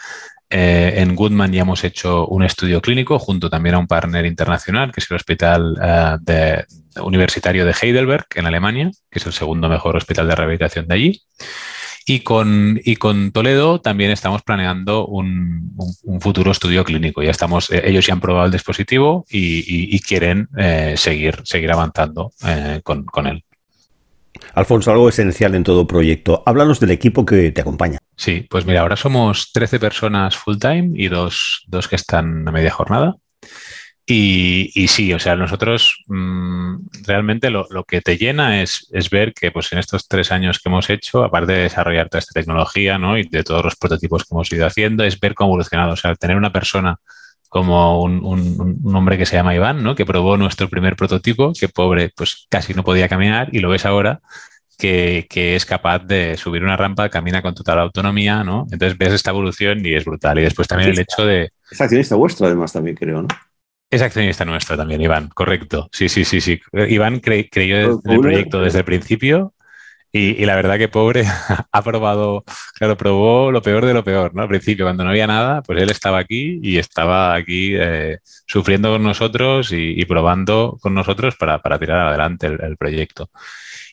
Eh, 0.54 1.00
en 1.00 1.16
Goodman 1.16 1.50
ya 1.50 1.62
hemos 1.62 1.82
hecho 1.82 2.26
un 2.26 2.42
estudio 2.42 2.82
clínico 2.82 3.18
junto 3.18 3.48
también 3.48 3.74
a 3.74 3.78
un 3.78 3.86
partner 3.86 4.26
internacional, 4.26 4.92
que 4.92 5.00
es 5.00 5.10
el 5.10 5.16
Hospital 5.16 5.78
eh, 6.26 6.64
Universitario 7.00 7.64
de 7.64 7.74
Heidelberg, 7.80 8.26
en 8.34 8.44
Alemania, 8.44 8.90
que 9.10 9.18
es 9.18 9.24
el 9.24 9.32
segundo 9.32 9.70
mejor 9.70 9.96
hospital 9.96 10.28
de 10.28 10.34
rehabilitación 10.34 10.86
de 10.86 10.94
allí. 10.94 11.22
Y 12.06 12.20
con, 12.20 12.80
y 12.84 12.96
con 12.96 13.30
Toledo 13.32 13.80
también 13.80 14.10
estamos 14.10 14.42
planeando 14.42 15.06
un, 15.06 15.76
futuro 16.20 16.50
estudio 16.50 16.84
clínico. 16.84 17.22
Ya 17.22 17.30
estamos, 17.30 17.70
eh, 17.70 17.82
ellos 17.84 18.06
ya 18.06 18.14
han 18.14 18.20
probado 18.20 18.46
el 18.46 18.52
dispositivo 18.52 19.24
y, 19.30 20.00
quieren 20.00 20.48
seguir, 20.96 21.40
seguir 21.44 21.72
avanzando 21.72 22.32
con, 22.82 23.04
con 23.04 23.26
él. 23.26 23.44
Alfonso, 24.54 24.90
algo 24.90 25.08
esencial 25.08 25.54
en 25.54 25.64
todo 25.64 25.86
proyecto. 25.86 26.42
Háblanos 26.46 26.80
del 26.80 26.90
equipo 26.90 27.24
que 27.24 27.52
te 27.52 27.60
acompaña. 27.60 27.98
Sí, 28.16 28.46
pues 28.48 28.66
mira, 28.66 28.80
ahora 28.80 28.96
somos 28.96 29.52
13 29.52 29.78
personas 29.80 30.36
full 30.36 30.58
time 30.58 30.90
y 30.94 31.08
dos, 31.08 31.66
que 31.88 31.96
están 31.96 32.46
a 32.46 32.52
media 32.52 32.70
jornada. 32.70 33.16
Y, 34.04 34.88
sí, 34.88 35.12
o 35.12 35.18
sea, 35.18 35.36
nosotros 35.36 36.02
mm, 36.08 36.76
realmente 37.06 37.50
lo, 37.50 37.66
que 37.86 38.00
te 38.00 38.16
llena 38.16 38.60
es, 38.60 38.88
ver 39.10 39.32
que 39.32 39.52
pues 39.52 39.72
en 39.72 39.78
estos 39.78 40.08
tres 40.08 40.32
años 40.32 40.58
que 40.58 40.68
hemos 40.68 40.90
hecho, 40.90 41.22
aparte 41.22 41.52
de 41.52 41.62
desarrollar 41.62 42.08
toda 42.08 42.18
esta 42.18 42.38
tecnología 42.38 42.98
¿no? 42.98 43.16
y 43.16 43.28
de 43.28 43.44
todos 43.44 43.64
los 43.64 43.76
prototipos 43.76 44.24
que 44.24 44.34
hemos 44.34 44.52
ido 44.52 44.66
haciendo, 44.66 45.04
es 45.04 45.18
ver 45.20 45.34
cómo 45.34 45.48
ha 45.48 45.52
evolucionado. 45.52 45.92
O 45.92 45.96
sea, 45.96 46.14
tener 46.16 46.36
una 46.36 46.52
persona 46.52 46.96
como 47.48 48.02
un, 48.02 48.24
un, 48.24 48.96
hombre 48.96 49.18
que 49.18 49.26
se 49.26 49.36
llama 49.36 49.54
Iván, 49.54 49.82
¿no? 49.82 49.94
que 49.94 50.06
probó 50.06 50.36
nuestro 50.36 50.68
primer 50.68 50.96
prototipo, 50.96 51.52
que 51.52 51.68
pobre, 51.68 52.10
pues 52.16 52.46
casi 52.48 52.74
no 52.74 52.82
podía 52.82 53.08
caminar, 53.08 53.50
y 53.52 53.60
lo 53.60 53.68
ves 53.68 53.86
ahora 53.86 54.20
que, 54.78 55.54
es 55.54 55.64
capaz 55.64 56.00
de 56.00 56.36
subir 56.36 56.64
una 56.64 56.76
rampa, 56.76 57.08
camina 57.08 57.42
con 57.42 57.54
total 57.54 57.78
autonomía, 57.78 58.42
¿no? 58.42 58.66
Entonces 58.70 58.98
ves 58.98 59.12
esta 59.12 59.30
evolución 59.30 59.84
y 59.84 59.94
es 59.94 60.04
brutal. 60.04 60.38
Y 60.38 60.42
después 60.42 60.66
también 60.66 60.90
el 60.90 60.98
hecho 60.98 61.24
de... 61.24 61.50
Es 61.70 61.80
accionista 61.80 62.16
vuestro, 62.16 62.46
además, 62.46 62.72
también 62.72 62.96
creo, 62.96 63.22
¿no? 63.22 63.28
Es 63.92 64.00
accionista 64.00 64.46
nuestro 64.46 64.74
también, 64.74 65.02
Iván, 65.02 65.28
correcto. 65.28 65.90
Sí, 65.92 66.08
sí, 66.08 66.24
sí, 66.24 66.40
sí. 66.40 66.58
Iván 66.72 67.20
creyó 67.20 67.76
en 67.76 68.00
el 68.10 68.20
proyecto 68.20 68.62
desde 68.62 68.78
el 68.78 68.86
principio 68.86 69.52
y, 70.14 70.44
la 70.44 70.56
verdad 70.56 70.76
que 70.76 70.88
pobre 70.88 71.24
ha 71.72 71.82
probado, 71.82 72.44
claro, 72.74 72.98
probó 72.98 73.50
lo 73.50 73.62
peor 73.62 73.86
de 73.86 73.94
lo 73.94 74.04
peor, 74.04 74.34
¿no? 74.34 74.42
Al 74.42 74.48
principio, 74.48 74.84
cuando 74.84 75.04
no 75.04 75.10
había 75.10 75.26
nada, 75.26 75.62
pues 75.62 75.80
él 75.80 75.90
estaba 75.90 76.18
aquí 76.18 76.60
y 76.62 76.76
estaba 76.76 77.34
aquí 77.34 77.74
eh, 77.74 78.18
sufriendo 78.46 78.90
con 78.92 79.02
nosotros 79.02 79.72
y, 79.72 80.04
probando 80.04 80.78
con 80.82 80.92
nosotros 80.94 81.36
para, 81.36 81.60
tirar 81.78 82.08
adelante 82.08 82.46
el, 82.46 82.76
proyecto. 82.76 83.30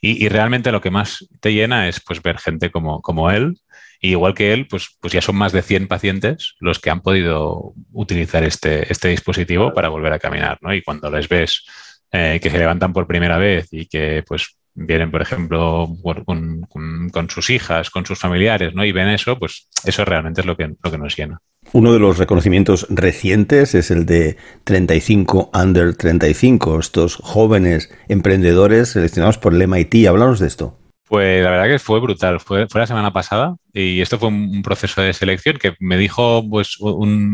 Y, 0.02 0.28
realmente 0.28 0.72
lo 0.74 0.82
que 0.82 0.92
más 0.92 1.26
te 1.40 1.54
llena 1.54 1.88
es 1.88 2.02
pues 2.02 2.22
ver 2.22 2.38
gente 2.38 2.70
como, 2.70 3.02
como 3.02 3.32
él. 3.32 3.58
Y 4.02 4.12
igual 4.12 4.34
que 4.34 4.54
él, 4.54 4.68
pues, 4.68 4.98
pues 5.02 5.14
ya 5.14 5.22
son 5.22 5.36
más 5.36 5.52
de 5.52 5.62
100 5.62 5.88
pacientes 5.88 6.56
los 6.60 6.80
que 6.80 6.90
han 6.90 7.02
podido 7.02 7.74
utilizar 7.92 8.44
este, 8.44 8.92
este 8.92 9.10
dispositivo 9.10 9.74
para 9.74 9.90
volver 9.90 10.14
a 10.14 10.20
caminar, 10.20 10.58
¿no? 10.62 10.74
Y 10.74 10.82
cuando 10.82 11.12
les 11.12 11.28
ves 11.28 11.66
eh, 12.12 12.40
que 12.42 12.50
se 12.50 12.58
levantan 12.58 12.92
por 12.92 13.08
primera 13.08 13.38
vez 13.38 13.68
y 13.72 13.86
que 13.88 14.24
pues 14.28 14.59
vienen, 14.74 15.12
por 15.12 15.22
ejemplo, 15.22 15.88
con, 16.26 17.30
sus 17.30 17.50
hijas, 17.50 17.90
con 17.90 18.06
sus 18.06 18.20
familiares, 18.20 18.74
¿no? 18.74 18.86
Y 18.86 18.92
ven 18.92 19.10
eso, 19.10 19.38
pues 19.38 19.68
eso 19.84 20.06
realmente 20.06 20.42
es 20.42 20.48
lo 20.48 20.56
que, 20.56 20.76
lo 20.82 20.92
que 20.92 20.98
nos 20.98 21.16
llena. 21.16 21.40
Uno 21.72 21.94
de 21.94 22.00
los 22.00 22.18
reconocimientos 22.18 22.88
recientes 22.90 23.76
es 23.76 23.92
el 23.92 24.06
de 24.06 24.38
35 24.64 25.52
Under 25.54 25.96
35, 25.96 26.80
estos 26.80 27.16
jóvenes 27.18 27.92
emprendedores 28.08 28.90
seleccionados 28.90 29.38
por 29.38 29.54
el 29.54 29.68
MIT. 29.68 30.08
Háblanos 30.08 30.40
de 30.40 30.48
esto. 30.48 30.79
Pues 31.10 31.44
la 31.44 31.50
verdad 31.50 31.68
que 31.68 31.80
fue 31.80 32.00
brutal. 32.00 32.40
Fue, 32.40 32.68
la 32.72 32.86
semana 32.86 33.12
pasada 33.12 33.56
y 33.74 34.00
esto 34.00 34.20
fue 34.20 34.28
un 34.28 34.62
proceso 34.62 35.02
de 35.02 35.12
selección 35.14 35.58
que 35.58 35.74
me 35.80 35.98
dijo 35.98 36.48
pues 36.48 36.78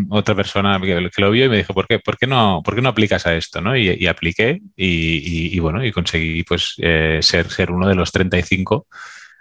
otra 0.10 0.34
persona 0.34 0.80
que, 0.80 1.10
lo 1.18 1.32
vio 1.32 1.46
y 1.46 1.50
me 1.50 1.58
dijo, 1.58 1.74
¿por 1.74 1.86
qué, 1.86 2.00
por 2.00 2.18
qué, 2.18 2.26
no, 2.26 2.64
aplicas 2.86 3.28
a 3.28 3.36
esto? 3.36 3.60
¿no? 3.60 3.76
Y, 3.76 4.08
apliqué 4.08 4.62
y, 4.78 5.60
bueno, 5.60 5.84
y 5.84 5.92
conseguí 5.92 6.44
pues 6.44 6.76
eh, 6.78 7.20
ser, 7.22 7.70
uno 7.70 7.90
de 7.90 7.96
los 7.96 8.14
35 8.14 8.88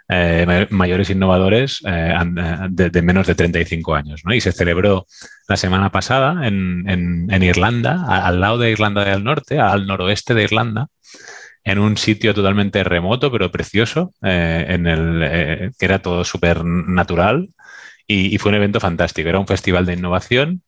eh, 0.09 0.67
mayores 0.69 1.09
innovadores 1.09 1.81
eh, 1.87 2.13
de, 2.71 3.01
menos 3.01 3.27
de 3.27 3.35
35 3.35 3.95
años. 3.95 4.21
¿no? 4.25 4.33
Y 4.33 4.41
se 4.41 4.51
celebró 4.51 5.07
la 5.47 5.55
semana 5.55 5.93
pasada 5.93 6.45
en 6.45 7.41
Irlanda, 7.41 8.03
al 8.05 8.41
lado 8.41 8.57
de 8.57 8.71
Irlanda 8.71 9.05
del 9.05 9.23
Norte, 9.23 9.61
al 9.61 9.87
noroeste 9.87 10.33
de 10.33 10.43
Irlanda 10.43 10.89
en 11.65 11.79
un 11.79 11.97
sitio 11.97 12.33
totalmente 12.33 12.83
remoto, 12.83 13.31
pero 13.31 13.51
precioso, 13.51 14.13
eh, 14.21 14.65
en 14.69 14.87
el, 14.87 15.21
eh, 15.23 15.71
que 15.77 15.85
era 15.85 15.99
todo 15.99 16.23
súper 16.23 16.63
natural 16.63 17.49
y, 18.07 18.37
fue 18.37 18.49
un 18.51 18.55
evento 18.57 18.79
fantástico. 18.79 19.29
Era 19.29 19.39
un 19.39 19.47
festival 19.47 19.85
de 19.85 19.93
innovación 19.93 20.63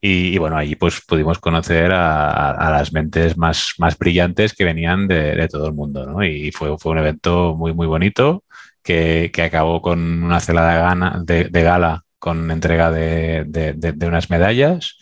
y, 0.00 0.38
bueno, 0.38 0.56
allí 0.56 0.76
pues 0.76 1.02
pudimos 1.06 1.38
conocer 1.38 1.92
a, 1.92 2.70
las 2.72 2.92
mentes 2.92 3.36
más, 3.36 3.74
más 3.78 3.98
brillantes 3.98 4.54
que 4.54 4.64
venían 4.64 5.08
de, 5.08 5.48
todo 5.48 5.66
el 5.66 5.74
mundo, 5.74 6.06
¿no? 6.06 6.24
Y 6.24 6.52
fue, 6.52 6.76
fue 6.78 6.92
un 6.92 6.98
evento 6.98 7.54
muy, 7.56 7.74
muy 7.74 7.86
bonito 7.86 8.44
que, 8.82 9.30
que 9.32 9.42
acabó 9.42 9.82
con 9.82 10.24
una 10.24 10.40
celada 10.40 10.94
de, 11.24 11.44
de, 11.44 11.62
gala 11.62 12.04
con 12.18 12.50
entrega 12.50 12.90
de, 12.90 13.44
de 13.46 14.06
unas 14.06 14.30
medallas 14.30 14.96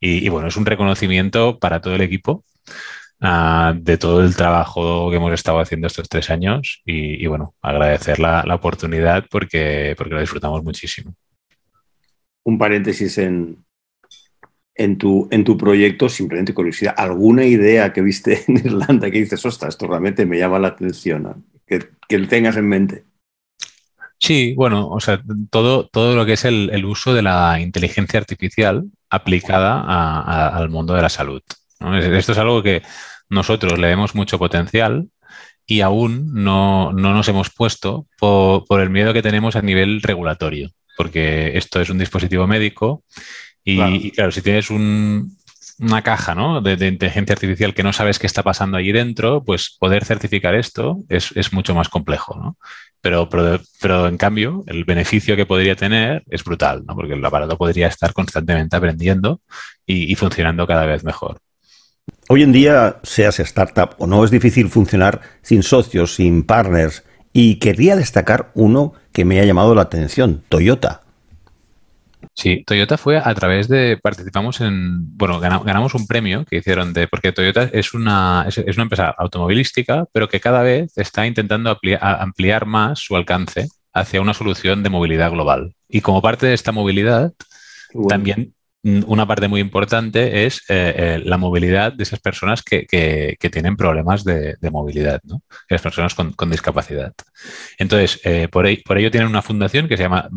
y, 0.00 0.24
y 0.24 0.28
bueno, 0.28 0.48
es 0.48 0.56
un 0.56 0.66
reconocimiento 0.66 1.58
para 1.58 1.80
todo 1.80 1.94
el 1.96 2.02
equipo 2.02 2.44
de 3.22 3.98
todo 3.98 4.24
el 4.24 4.34
trabajo 4.34 5.08
que 5.08 5.16
hemos 5.16 5.32
estado 5.32 5.60
haciendo 5.60 5.86
estos 5.86 6.08
tres 6.08 6.28
años 6.30 6.82
y, 6.84 7.24
bueno, 7.26 7.54
agradecer 7.62 8.18
la, 8.18 8.42
oportunidad 8.54 9.24
porque, 9.30 9.94
porque 9.96 10.14
lo 10.14 10.20
disfrutamos 10.20 10.64
muchísimo. 10.64 11.14
Un 12.44 12.58
paréntesis 12.58 13.18
en, 13.18 13.64
en, 14.74 14.98
tu, 14.98 15.28
en 15.30 15.44
tu 15.44 15.56
proyecto, 15.56 16.08
simplemente 16.08 16.52
curiosidad, 16.52 16.94
¿alguna 16.96 17.44
idea 17.44 17.92
que 17.92 18.00
viste 18.00 18.42
en 18.48 18.56
Irlanda 18.56 19.10
que 19.10 19.20
dices, 19.20 19.44
ostras, 19.46 19.74
esto 19.74 19.86
realmente 19.86 20.26
me 20.26 20.38
llama 20.38 20.58
la 20.58 20.68
atención, 20.68 21.44
que, 21.64 21.90
que 22.08 22.18
lo 22.18 22.26
tengas 22.26 22.56
en 22.56 22.68
mente? 22.68 23.04
Sí, 24.18 24.54
bueno, 24.56 24.88
o 24.88 25.00
sea, 25.00 25.20
todo, 25.50 25.88
todo 25.88 26.14
lo 26.14 26.24
que 26.24 26.34
es 26.34 26.44
el, 26.44 26.84
uso 26.84 27.12
de 27.12 27.22
la 27.22 27.58
inteligencia 27.60 28.20
artificial 28.20 28.84
aplicada 29.10 29.82
al 30.56 30.70
mundo 30.70 30.94
de 30.94 31.02
la 31.02 31.08
salud. 31.08 31.42
Esto 31.80 32.30
es 32.30 32.38
algo 32.38 32.62
que 32.62 32.82
nosotros 33.32 33.78
le 33.78 33.88
vemos 33.88 34.14
mucho 34.14 34.38
potencial 34.38 35.08
y 35.66 35.80
aún 35.80 36.32
no, 36.34 36.92
nos 36.92 37.28
hemos 37.28 37.50
puesto 37.50 38.06
por, 38.18 38.80
el 38.80 38.90
miedo 38.90 39.14
que 39.14 39.22
tenemos 39.22 39.56
a 39.56 39.62
nivel 39.62 40.02
regulatorio, 40.02 40.70
porque 40.98 41.56
esto 41.56 41.80
es 41.80 41.88
un 41.88 41.98
dispositivo 41.98 42.46
médico 42.46 43.02
y 43.64 44.10
claro, 44.10 44.32
si 44.32 44.42
tienes 44.42 44.68
una 44.70 46.02
caja 46.02 46.34
de, 46.60 46.86
inteligencia 46.86 47.32
artificial 47.32 47.72
que 47.72 47.82
no 47.82 47.94
sabes 47.94 48.18
qué 48.18 48.26
está 48.26 48.42
pasando 48.42 48.76
allí 48.76 48.92
dentro, 48.92 49.42
pues 49.42 49.76
poder 49.78 50.04
certificar 50.04 50.54
esto 50.54 50.98
es, 51.08 51.52
mucho 51.52 51.74
más 51.74 51.88
complejo. 51.88 52.58
Pero, 53.00 53.28
pero, 53.28 54.06
en 54.08 54.16
cambio, 54.16 54.62
el 54.66 54.84
beneficio 54.84 55.36
que 55.36 55.46
podría 55.46 55.74
tener 55.74 56.22
es 56.28 56.44
brutal, 56.44 56.84
porque 56.86 57.14
el 57.14 57.24
aparato 57.24 57.56
podría 57.56 57.88
estar 57.88 58.12
constantemente 58.12 58.76
aprendiendo 58.76 59.40
y 59.86 60.14
funcionando 60.16 60.66
cada 60.66 60.86
vez 60.86 61.02
mejor. 61.02 61.40
Hoy 62.34 62.42
en 62.42 62.52
día, 62.52 62.96
seas 63.02 63.38
startup 63.40 63.90
o 63.98 64.06
no, 64.06 64.24
es 64.24 64.30
difícil 64.30 64.70
funcionar 64.70 65.20
sin 65.42 65.62
socios, 65.62 66.14
sin 66.14 66.44
partners. 66.44 67.04
Y 67.34 67.56
quería 67.56 67.94
destacar 67.94 68.52
uno 68.54 68.94
que 69.12 69.26
me 69.26 69.38
ha 69.38 69.44
llamado 69.44 69.74
la 69.74 69.82
atención, 69.82 70.42
Toyota. 70.48 71.02
Sí, 72.32 72.64
Toyota 72.66 72.96
fue 72.96 73.18
a 73.18 73.34
través 73.34 73.68
de, 73.68 73.98
participamos 74.02 74.62
en, 74.62 75.14
bueno, 75.18 75.40
ganamos 75.40 75.94
un 75.94 76.06
premio 76.06 76.46
que 76.46 76.56
hicieron 76.56 76.94
de, 76.94 77.06
porque 77.06 77.32
Toyota 77.32 77.64
es 77.64 77.92
una, 77.92 78.46
es, 78.48 78.56
una 78.56 78.84
empresa 78.84 79.14
automovilística, 79.18 80.06
pero 80.10 80.30
que 80.30 80.40
cada 80.40 80.62
vez 80.62 80.96
está 80.96 81.26
intentando 81.26 81.78
ampliar, 82.00 82.64
más 82.64 82.98
su 82.98 83.14
alcance 83.14 83.68
hacia 83.92 84.22
una 84.22 84.32
solución 84.32 84.82
de 84.82 84.88
movilidad 84.88 85.32
global. 85.32 85.74
Y 85.86 86.00
como 86.00 86.22
parte 86.22 86.46
de 86.46 86.54
esta 86.54 86.72
movilidad, 86.72 87.34
también 88.08 88.54
una 88.84 89.26
parte 89.26 89.46
muy 89.46 89.60
importante 89.60 90.44
es 90.44 90.58
eh, 90.68 90.94
eh, 90.96 91.22
la 91.24 91.36
movilidad 91.36 91.92
de 91.92 92.02
esas 92.02 92.18
personas 92.18 92.62
que, 92.62 92.86
tienen 93.52 93.76
problemas 93.76 94.24
de, 94.24 94.56
movilidad, 94.72 95.20
¿no? 95.24 95.42
las 95.68 95.80
personas 95.80 96.14
con, 96.14 96.50
discapacidad. 96.50 97.12
Entonces, 97.78 98.20
eh, 98.24 98.48
por, 98.48 98.66
ello, 98.66 99.10
tienen 99.10 99.28
una 99.28 99.42
fundación 99.42 99.88
que 99.88 99.96
se 99.96 100.02
llama 100.02 100.28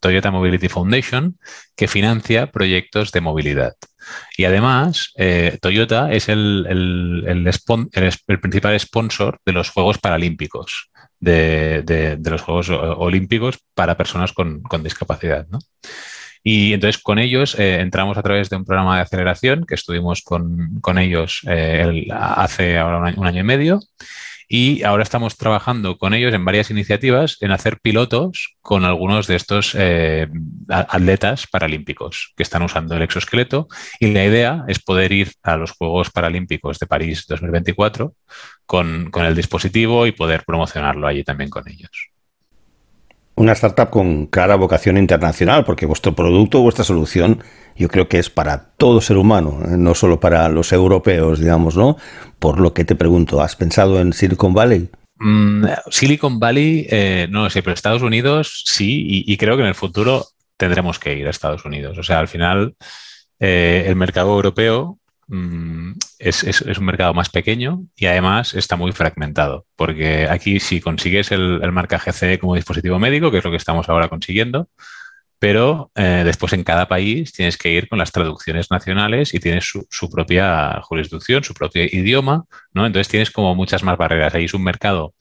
Toyota 0.00 0.30
Mobility 0.30 0.68
Foundation, 0.68 1.38
que 1.76 1.86
financia 1.86 2.50
proyectos 2.50 3.12
de 3.12 3.20
movilidad. 3.20 3.74
Y 4.36 4.44
además, 4.44 5.12
Toyota 5.60 6.10
es 6.12 6.28
el, 6.28 6.66
principal 8.42 8.80
sponsor 8.80 9.38
de 9.46 9.52
los 9.52 9.70
Juegos 9.70 9.98
Paralímpicos, 9.98 10.90
de, 11.20 12.18
los 12.24 12.42
Juegos 12.42 12.70
Olímpicos 12.70 13.58
para 13.74 13.96
personas 13.96 14.32
con, 14.32 14.62
discapacidad. 14.82 15.46
Y 16.42 16.72
entonces 16.72 17.02
con 17.02 17.18
ellos 17.18 17.58
eh, 17.58 17.80
entramos 17.80 18.16
a 18.16 18.22
través 18.22 18.48
de 18.48 18.56
un 18.56 18.64
programa 18.64 18.96
de 18.96 19.02
aceleración 19.02 19.66
que 19.66 19.74
estuvimos 19.74 20.22
con, 20.22 20.98
ellos 20.98 21.42
eh, 21.46 22.06
hace 22.10 22.78
ahora 22.78 23.14
un 23.16 23.26
año, 23.26 23.40
y 23.40 23.44
medio. 23.44 23.80
Y 24.52 24.82
ahora 24.82 25.04
estamos 25.04 25.36
trabajando 25.36 25.96
con 25.96 26.12
ellos 26.12 26.34
en 26.34 26.44
varias 26.44 26.72
iniciativas 26.72 27.36
en 27.40 27.52
hacer 27.52 27.78
pilotos 27.78 28.56
con 28.60 28.84
algunos 28.84 29.28
de 29.28 29.36
estos 29.36 29.76
eh, 29.78 30.26
atletas 30.68 31.46
paralímpicos 31.46 32.32
que 32.36 32.42
están 32.42 32.62
usando 32.62 32.96
el 32.96 33.02
exoesqueleto. 33.02 33.68
Y 34.00 34.12
la 34.12 34.24
idea 34.24 34.64
es 34.66 34.80
poder 34.80 35.12
ir 35.12 35.32
a 35.44 35.56
los 35.56 35.70
Juegos 35.70 36.10
Paralímpicos 36.10 36.80
de 36.80 36.86
París 36.86 37.26
2024 37.28 38.14
con, 38.66 39.10
con 39.12 39.24
el 39.24 39.36
dispositivo 39.36 40.06
y 40.06 40.12
poder 40.12 40.42
promocionarlo 40.44 41.06
allí 41.06 41.22
también 41.22 41.50
con 41.50 41.68
ellos 41.68 42.10
una 43.40 43.52
startup 43.52 43.88
con 43.88 44.26
clara 44.26 44.54
vocación 44.54 44.98
internacional, 44.98 45.64
porque 45.64 45.86
vuestro 45.86 46.14
producto, 46.14 46.60
vuestra 46.60 46.84
solución, 46.84 47.42
yo 47.74 47.88
creo 47.88 48.06
que 48.06 48.18
es 48.18 48.28
para 48.28 48.72
todo 48.76 49.00
ser 49.00 49.16
humano, 49.16 49.60
¿eh? 49.64 49.78
no 49.78 49.94
solo 49.94 50.20
para 50.20 50.50
los 50.50 50.72
europeos, 50.72 51.40
digamos, 51.40 51.74
¿no? 51.74 51.96
Por 52.38 52.60
lo 52.60 52.74
que 52.74 52.84
te 52.84 52.94
pregunto, 52.94 53.40
¿has 53.40 53.56
pensado 53.56 53.98
en 53.98 54.12
Silicon 54.12 54.52
Valley? 54.52 54.90
Mm, 55.16 55.64
Silicon 55.90 56.38
Valley, 56.38 56.86
eh, 56.90 57.28
no 57.30 57.44
lo 57.44 57.50
sé, 57.50 57.62
pero 57.62 57.72
Estados 57.72 58.02
Unidos 58.02 58.62
sí, 58.66 59.24
y, 59.26 59.36
creo 59.38 59.56
que 59.56 59.62
en 59.62 59.68
el 59.68 59.74
futuro 59.74 60.26
tendremos 60.58 60.98
que 60.98 61.16
ir 61.16 61.26
a 61.26 61.30
Estados 61.30 61.64
Unidos. 61.64 61.96
O 61.96 62.02
sea, 62.02 62.18
al 62.18 62.28
final, 62.28 62.74
eh, 63.38 63.84
el 63.86 63.96
mercado 63.96 64.34
europeo 64.34 64.98
Mm, 65.32 65.92
es, 66.18 66.62
un 66.78 66.84
mercado 66.84 67.14
más 67.14 67.28
pequeño 67.28 67.84
y 67.94 68.06
además 68.06 68.52
está 68.54 68.74
muy 68.74 68.90
fragmentado, 68.90 69.64
porque 69.76 70.26
aquí 70.28 70.58
si 70.58 70.80
consigues 70.80 71.30
el, 71.30 71.60
marcaje 71.70 72.12
CE 72.12 72.40
como 72.40 72.56
dispositivo 72.56 72.98
médico, 72.98 73.30
que 73.30 73.38
es 73.38 73.44
lo 73.44 73.52
que 73.52 73.56
estamos 73.56 73.88
ahora 73.88 74.08
consiguiendo, 74.08 74.68
pero 75.38 75.92
eh, 75.94 76.22
después 76.24 76.52
en 76.52 76.64
cada 76.64 76.88
país 76.88 77.32
tienes 77.32 77.56
que 77.56 77.70
ir 77.70 77.88
con 77.88 77.98
las 78.00 78.10
traducciones 78.12 78.72
nacionales 78.72 79.32
y 79.32 79.38
tienes 79.38 79.64
su, 79.66 80.10
propia 80.10 80.80
jurisdicción, 80.82 81.44
su 81.44 81.54
propio 81.54 81.84
idioma, 81.84 82.46
¿no? 82.74 82.84
Entonces 82.86 83.08
tienes 83.08 83.30
como 83.30 83.54
muchas 83.54 83.84
más 83.84 83.96
barreras. 83.98 84.34
Ahí 84.34 84.46
es 84.46 84.54
un 84.54 84.64
mercado 84.64 85.14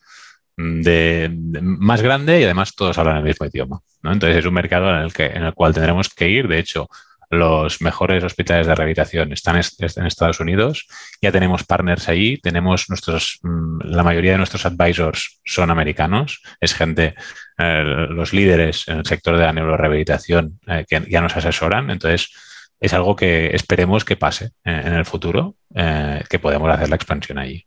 mm, 0.57 0.81
de, 0.81 1.31
más 1.61 2.01
grande 2.01 2.41
y 2.41 2.43
además 2.45 2.75
todos 2.75 2.97
hablan 2.97 3.17
el 3.17 3.23
mismo 3.23 3.45
idioma, 3.45 3.81
¿no? 4.01 4.11
Entonces 4.11 4.39
es 4.39 4.45
un 4.45 4.53
mercado 4.55 4.89
en 4.89 5.03
el, 5.03 5.13
que, 5.13 5.27
en 5.27 5.43
el 5.43 5.53
cual 5.53 5.73
tendremos 5.73 6.09
que 6.09 6.29
ir. 6.29 6.47
De 6.47 6.59
hecho, 6.59 6.89
los 7.29 7.81
mejores 7.81 8.23
hospitales 8.23 8.67
de 8.67 8.75
rehabilitación 8.75 9.31
están 9.31 9.55
en 9.55 10.05
Estados 10.05 10.39
Unidos. 10.39 10.87
Ya 11.21 11.31
tenemos 11.31 11.63
partners 11.63 12.09
allí, 12.09 12.37
tenemos 12.37 12.89
nuestros, 12.89 13.39
mm, 13.43 13.81
la 13.83 14.03
mayoría 14.03 14.31
de 14.31 14.37
nuestros 14.37 14.65
advisors 14.65 15.39
son 15.45 15.69
americanos, 15.69 16.41
es 16.59 16.73
gente, 16.73 17.15
eh, 17.57 17.83
los 18.09 18.33
líderes 18.33 18.87
en 18.87 18.99
el 18.99 19.05
sector 19.05 19.37
de 19.37 19.43
la 19.43 19.53
neurorehabilitación 19.53 20.59
eh, 20.67 20.85
que 20.87 21.03
ya 21.09 21.21
nos 21.21 21.35
asesoran. 21.35 21.89
Entonces, 21.91 22.33
es 22.79 22.93
algo 22.93 23.15
que 23.15 23.53
esperemos 23.53 24.05
que 24.05 24.15
pase 24.15 24.45
eh, 24.63 24.81
en 24.85 24.93
el 24.93 25.05
futuro, 25.05 25.55
que 25.71 26.39
podemos 26.39 26.69
hacer 26.69 26.89
la 26.89 26.95
expansión 26.95 27.37
allí. 27.37 27.63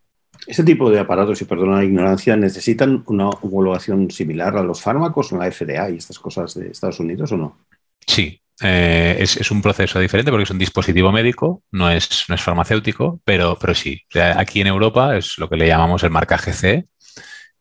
¿Este 0.47 0.64
tipo 0.64 0.90
de 0.90 0.99
aparatos, 0.99 1.40
y 1.40 1.44
perdona 1.44 1.77
la 1.77 1.85
ignorancia, 1.85 2.37
necesitan 2.37 3.05
una 3.07 3.29
homologación 3.29 4.11
similar 4.11 4.57
a 4.57 4.62
los 4.64 4.83
fármacos 4.83 5.31
en 5.31 5.38
la 5.38 5.51
FDA 5.53 5.90
y 5.90 5.98
estas 5.98 6.18
cosas 6.18 6.55
de 6.55 6.68
Estados 6.68 6.98
Unidos 6.98 7.31
o 7.31 7.37
no? 7.37 7.59
Sí, 8.05 8.41
eh, 8.62 9.16
es, 9.18 9.51
un 9.51 9.62
proceso 9.62 9.98
diferente 9.98 10.31
porque 10.31 10.44
es 10.44 10.51
un 10.51 10.59
dispositivo 10.59 11.12
médico, 11.12 11.62
no 11.70 11.90
es, 11.90 12.25
no 12.29 12.35
es 12.35 12.42
farmacéutico, 12.42 13.20
pero, 13.25 13.59
pero 13.61 13.75
sí. 13.75 14.03
aquí 14.37 14.61
en 14.61 14.68
Europa 14.68 15.16
es 15.16 15.38
lo 15.38 15.48
que 15.48 15.57
le 15.57 15.66
llamamos 15.66 16.03
el 16.03 16.11
marcaje 16.11 16.53
C, 16.53 16.87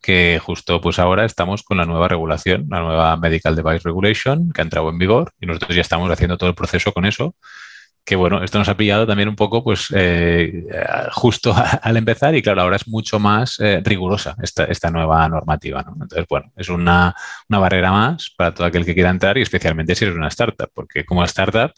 que 0.01 0.39
justo 0.43 0.81
pues 0.81 0.99
ahora 0.99 1.25
estamos 1.25 1.63
con 1.63 1.77
la 1.77 1.85
nueva 1.85 2.07
regulación, 2.07 2.67
la 2.69 2.79
nueva 2.79 3.17
Medical 3.17 3.55
Device 3.55 3.81
Regulation, 3.83 4.51
que 4.51 4.61
ha 4.61 4.63
entrado 4.63 4.89
en 4.89 4.97
vigor 4.97 5.33
y 5.39 5.45
nosotros 5.45 5.75
ya 5.75 5.81
estamos 5.81 6.11
haciendo 6.11 6.37
todo 6.37 6.49
el 6.49 6.55
proceso 6.55 6.91
con 6.91 7.05
eso 7.05 7.35
que 8.03 8.15
bueno, 8.15 8.43
esto 8.43 8.57
nos 8.57 8.67
ha 8.67 8.77
pillado 8.77 9.05
también 9.05 9.29
un 9.29 9.35
poco, 9.35 9.63
pues, 9.63 9.87
eh, 9.95 10.65
justo 11.11 11.53
al 11.81 11.97
empezar 11.97 12.35
y 12.35 12.41
claro, 12.41 12.61
ahora 12.61 12.75
es 12.75 12.87
mucho 12.87 13.19
más 13.19 13.59
eh, 13.59 13.81
rigurosa 13.83 14.35
esta, 14.41 14.65
esta, 14.65 14.89
nueva 14.89 15.27
normativa, 15.29 15.83
¿no? 15.83 15.93
Entonces, 15.93 16.25
bueno, 16.27 16.51
es 16.55 16.69
una, 16.69 17.15
una, 17.47 17.59
barrera 17.59 17.91
más 17.91 18.33
para 18.35 18.53
todo 18.53 18.65
aquel 18.65 18.85
que 18.85 18.95
quiera 18.95 19.09
entrar 19.09 19.37
y 19.37 19.41
especialmente 19.41 19.95
si 19.95 20.05
eres 20.05 20.17
una 20.17 20.29
startup, 20.29 20.69
porque 20.73 21.05
como 21.05 21.23
startup 21.25 21.71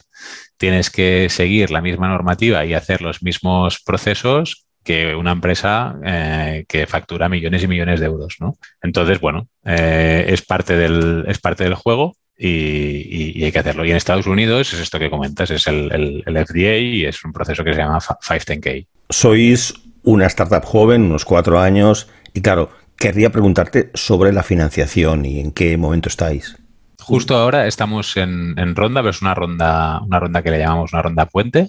tienes 0.56 0.90
que 0.90 1.28
seguir 1.28 1.70
la 1.70 1.82
misma 1.82 2.08
normativa 2.08 2.64
y 2.64 2.74
hacer 2.74 3.02
los 3.02 3.22
mismos 3.22 3.82
procesos 3.84 4.66
que 4.82 5.14
una 5.14 5.32
empresa 5.32 5.96
eh, 6.04 6.64
que 6.68 6.86
factura 6.86 7.28
millones 7.28 7.62
y 7.62 7.68
millones 7.68 8.00
de 8.00 8.06
euros, 8.06 8.36
¿no? 8.40 8.56
Entonces, 8.82 9.20
bueno, 9.20 9.48
es, 9.64 10.42
parte 10.42 10.76
del, 10.76 11.24
es 11.26 11.38
parte 11.38 11.64
del 11.64 11.74
juego 11.74 12.16
y, 12.38 13.44
hay 13.44 13.52
que 13.52 13.58
hacerlo. 13.58 13.84
Y 13.84 13.90
en 13.90 13.96
Estados 13.96 14.26
Unidos 14.26 14.72
es 14.72 14.80
esto 14.80 14.98
que 14.98 15.10
comentas, 15.10 15.50
es 15.50 15.66
el, 15.66 16.22
FDA 16.26 16.76
y 16.78 17.04
es 17.04 17.24
un 17.24 17.32
proceso 17.32 17.64
que 17.64 17.72
se 17.72 17.80
llama 17.80 17.98
510K. 17.98 18.86
Sois 19.10 19.74
una 20.02 20.26
startup 20.26 20.64
joven, 20.64 21.02
unos 21.02 21.24
cuatro 21.24 21.60
años, 21.60 22.08
y 22.32 22.40
claro, 22.40 22.70
querría 22.96 23.30
preguntarte 23.30 23.90
sobre 23.94 24.32
la 24.32 24.42
financiación 24.42 25.24
y 25.24 25.40
en 25.40 25.52
qué 25.52 25.76
momento 25.76 26.08
estáis. 26.08 26.56
Justo 27.00 27.36
ahora 27.36 27.66
estamos 27.66 28.16
en, 28.16 28.74
ronda, 28.74 29.00
pero 29.02 29.10
es 29.10 29.20
una 29.20 29.34
ronda, 29.34 30.00
una 30.00 30.20
ronda 30.20 30.42
que 30.42 30.50
le 30.50 30.58
llamamos 30.58 30.92
una 30.92 31.02
ronda 31.02 31.26
puente 31.26 31.68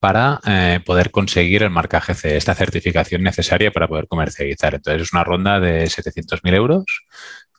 para 0.00 0.40
eh, 0.46 0.80
poder 0.84 1.10
conseguir 1.10 1.62
el 1.62 1.70
marcaje 1.70 2.14
C, 2.14 2.36
esta 2.36 2.54
certificación 2.54 3.22
necesaria 3.22 3.70
para 3.70 3.86
poder 3.86 4.08
comercializar. 4.08 4.74
Entonces 4.74 5.02
es 5.02 5.12
una 5.12 5.24
ronda 5.24 5.60
de 5.60 5.84
700.000 5.84 6.54
euros 6.56 6.84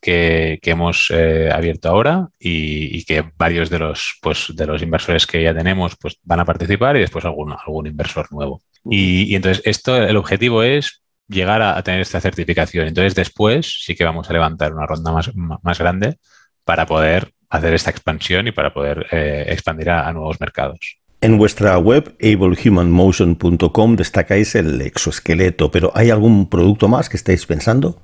que, 0.04 0.60
hemos 0.63 1.10
eh, 1.12 1.50
abierto 1.52 1.88
ahora 1.88 2.28
y, 2.38 3.04
que 3.06 3.24
varios 3.38 3.70
de 3.70 3.80
los, 3.80 4.20
pues, 4.22 4.48
de 4.54 4.68
los 4.68 4.82
inversores 4.82 5.26
que 5.26 5.42
ya 5.42 5.54
tenemos 5.54 5.96
pues, 5.96 6.20
van 6.24 6.42
a 6.42 6.46
participar 6.46 6.98
y 6.98 7.00
después 7.00 7.24
algún, 7.24 7.54
algún 7.54 7.88
inversor 7.88 8.32
nuevo. 8.32 8.62
Y, 8.84 9.34
entonces 9.34 9.63
esto, 9.66 9.96
el 9.96 10.18
objetivo 10.18 10.62
es 10.62 11.02
llegar 11.30 11.62
a, 11.62 11.82
tener 11.84 12.02
esta 12.02 12.20
certificación. 12.20 12.88
Entonces 12.88 13.16
después 13.16 13.82
sí 13.82 13.96
que 13.96 14.04
vamos 14.04 14.30
a 14.30 14.34
levantar 14.34 14.74
una 14.74 14.86
ronda 14.86 15.13
más, 15.13 15.32
más 15.36 15.80
grande 15.80 16.18
para 16.66 16.86
poder 16.86 17.32
hacer 17.50 17.74
esta 17.74 17.89
expansión 17.89 18.48
y 18.48 18.52
para 18.52 18.74
poder 18.74 19.08
eh, 19.12 19.46
expandir 19.48 19.89
a, 19.89 20.12
nuevos 20.12 20.39
mercados. 20.42 20.98
En 21.22 21.38
vuestra 21.38 21.78
web, 21.78 22.18
ablehumanmotion.com, 22.22 23.96
destacáis 23.96 24.56
el 24.56 24.82
exoesqueleto, 24.82 25.72
pero 25.72 25.94
¿hay 25.96 26.10
algún 26.10 26.50
producto 26.50 26.89
más 26.89 27.08
que 27.08 27.16
estáis 27.16 27.46
pensando? 27.46 28.02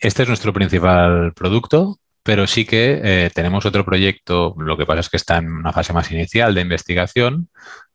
Este 0.00 0.22
es 0.22 0.28
nuestro 0.28 0.52
principal 0.54 1.34
producto, 1.34 1.98
pero 2.22 2.46
sí 2.46 2.64
que 2.64 3.00
eh, 3.02 3.30
tenemos 3.34 3.66
otro 3.66 3.84
proyecto, 3.84 4.54
lo 4.58 4.76
que 4.78 4.86
pasa 4.86 5.00
es 5.00 5.10
que 5.10 5.18
está 5.18 5.36
en 5.36 5.52
una 5.52 5.72
fase 5.72 5.92
más 5.92 6.10
inicial 6.10 6.54
de 6.54 6.62
investigación, 6.62 7.48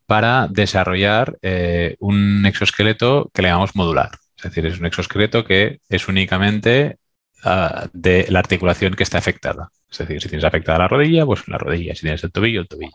para 0.06 0.48
desarrollar 0.48 1.36
eh, 1.42 1.96
un 2.00 2.46
exoesqueleto 2.46 3.32
que 3.34 3.42
le 3.42 3.48
llamamos 3.48 3.76
modular. 3.76 4.12
Es 4.38 4.44
decir, 4.44 4.66
es 4.68 4.80
un 4.80 4.86
exoesqueleto 4.86 5.46
que 5.46 5.80
es 5.90 6.08
únicamente 6.08 7.00
ah, 7.44 7.88
de 7.92 8.28
la 8.30 8.38
articulación 8.38 8.94
que 8.94 9.02
está 9.02 9.18
afectada. 9.18 9.70
Es 9.90 9.98
decir, 9.98 10.22
si 10.22 10.30
tienes 10.30 10.46
afectada 10.46 10.78
la 10.78 10.88
rodilla, 10.88 11.26
pues 11.26 11.48
la 11.48 11.58
rodilla. 11.58 11.96
Si 11.96 12.02
tienes 12.02 12.24
el 12.24 12.32
tobillo, 12.32 12.62
el 12.62 12.68
tobillo. 12.68 12.94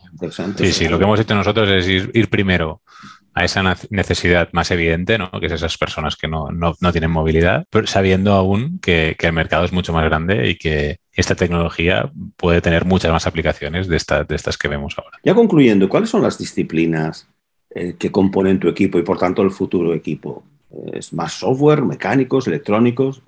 Sí, 0.56 0.72
sí, 0.72 0.88
lo 0.88 0.98
que 0.98 1.04
hemos 1.04 1.18
hecho 1.18 1.34
nosotros 1.34 1.68
es 1.68 1.88
ir 1.88 2.30
primero 2.30 2.82
a 3.34 3.44
esa 3.44 3.62
necesidad 3.90 4.48
más 4.52 4.70
evidente, 4.70 5.18
¿no? 5.18 5.30
que 5.30 5.46
es 5.46 5.52
esas 5.52 5.78
personas 5.78 6.16
que 6.16 6.28
no, 6.28 6.48
tienen 6.92 7.10
movilidad, 7.10 7.64
pero 7.70 7.86
sabiendo 7.86 8.32
aún 8.32 8.78
que, 8.80 9.16
el 9.18 9.32
mercado 9.32 9.64
es 9.64 9.72
mucho 9.72 9.92
más 9.92 10.04
grande 10.04 10.48
y 10.48 10.56
que 10.56 10.98
esta 11.12 11.34
tecnología 11.34 12.10
puede 12.36 12.60
tener 12.60 12.84
muchas 12.84 13.12
más 13.12 13.26
aplicaciones 13.26 13.86
de, 13.86 13.98
de 14.28 14.34
estas 14.34 14.58
que 14.58 14.68
vemos 14.68 14.96
ahora. 14.98 15.18
Ya 15.22 15.34
concluyendo, 15.34 15.88
¿cuáles 15.88 16.10
son 16.10 16.22
las 16.22 16.38
disciplinas 16.38 17.28
eh, 17.74 17.94
que 17.98 18.10
componen 18.10 18.58
tu 18.58 18.68
equipo 18.68 18.98
y 18.98 19.02
por 19.02 19.18
tanto 19.18 19.42
el 19.42 19.50
futuro 19.50 19.94
equipo? 19.94 20.42
¿Es 20.92 21.12
más 21.12 21.32
software, 21.32 21.82
mecánicos, 21.82 22.46
electrónicos? 22.46 23.22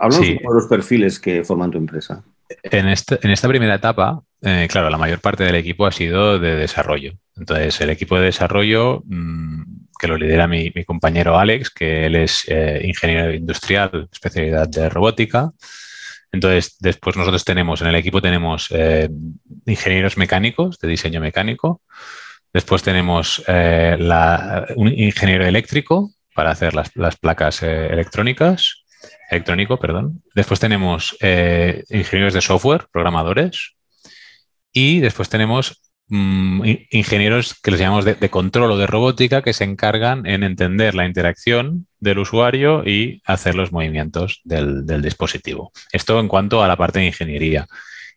Hablamos 0.00 0.26
de 0.26 0.40
los 0.42 0.66
perfiles 0.66 1.18
que 1.18 1.44
forman 1.44 1.70
tu 1.70 1.78
empresa. 1.78 2.22
En, 2.62 2.88
este, 2.88 3.18
en 3.22 3.30
esta 3.30 3.48
primera 3.48 3.74
etapa 3.74 4.22
eh, 4.42 4.68
claro, 4.70 4.90
la 4.90 4.98
mayor 4.98 5.20
parte 5.20 5.44
del 5.44 5.54
equipo 5.54 5.86
ha 5.86 5.92
sido 5.92 6.38
de 6.38 6.56
desarrollo. 6.56 7.14
Entonces, 7.36 7.80
el 7.80 7.90
equipo 7.90 8.18
de 8.18 8.26
desarrollo, 8.26 9.02
mm, 9.06 9.62
que 9.98 10.08
lo 10.08 10.16
lidera 10.18 10.46
mi, 10.46 10.72
compañero 10.84 11.38
Alex, 11.38 11.70
que 11.70 12.06
él 12.06 12.16
es 12.16 12.44
eh, 12.48 12.82
ingeniero 12.84 13.32
industrial, 13.32 14.08
especialidad 14.12 14.68
de 14.68 14.88
robótica. 14.90 15.52
Entonces, 16.32 16.76
después 16.80 17.16
nosotros 17.16 17.44
tenemos, 17.44 17.80
en 17.80 17.88
el 17.88 17.94
equipo 17.94 18.20
tenemos 18.20 18.68
eh, 18.70 19.08
ingenieros 19.64 20.16
mecánicos, 20.18 20.78
de 20.78 20.88
diseño 20.88 21.20
mecánico. 21.20 21.82
Después 22.52 22.82
tenemos 22.82 23.42
un 23.48 24.88
ingeniero 24.88 25.44
eléctrico 25.44 26.10
para 26.34 26.50
hacer 26.50 26.74
las, 26.74 26.94
las 26.96 27.16
placas 27.16 27.62
electrónicas 27.62 28.84
electrónico, 29.30 29.78
perdón. 29.78 30.22
Después 30.34 30.58
tenemos 30.58 31.16
ingenieros 31.20 32.32
de 32.32 32.40
software, 32.40 32.86
programadores. 32.90 33.75
Y 34.78 35.00
después 35.00 35.30
tenemos 35.30 35.80
mm, 36.08 36.62
ingenieros 36.90 37.54
que 37.62 37.70
les 37.70 37.80
llamamos 37.80 38.04
de, 38.04 38.28
control 38.28 38.72
o 38.72 38.76
de 38.76 38.86
robótica 38.86 39.40
que 39.40 39.54
se 39.54 39.64
encargan 39.64 40.26
en 40.26 40.42
entender 40.42 40.94
la 40.94 41.06
interacción 41.06 41.86
del 41.98 42.18
usuario 42.18 42.86
y 42.86 43.22
hacer 43.24 43.54
los 43.54 43.72
movimientos 43.72 44.42
del, 44.44 44.84
del 44.84 45.00
dispositivo. 45.00 45.72
Esto 45.92 46.20
en 46.20 46.28
cuanto 46.28 46.62
a 46.62 46.68
la 46.68 46.76
parte 46.76 46.98
de 46.98 47.06
ingeniería. 47.06 47.66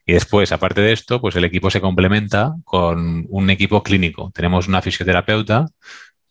Y 0.05 0.11
después, 0.11 0.51
aparte 0.51 0.81
de 0.81 0.91
esto, 0.91 1.21
pues 1.21 1.37
el 1.37 1.45
equipo 1.45 1.69
se 1.69 1.79
complementa 1.79 2.55
con 2.65 3.25
un 3.29 3.49
equipo 3.49 3.81
clínico. 3.81 4.29
Tenemos 4.35 4.67
una 4.67 4.81
fisioterapeuta 4.81 5.65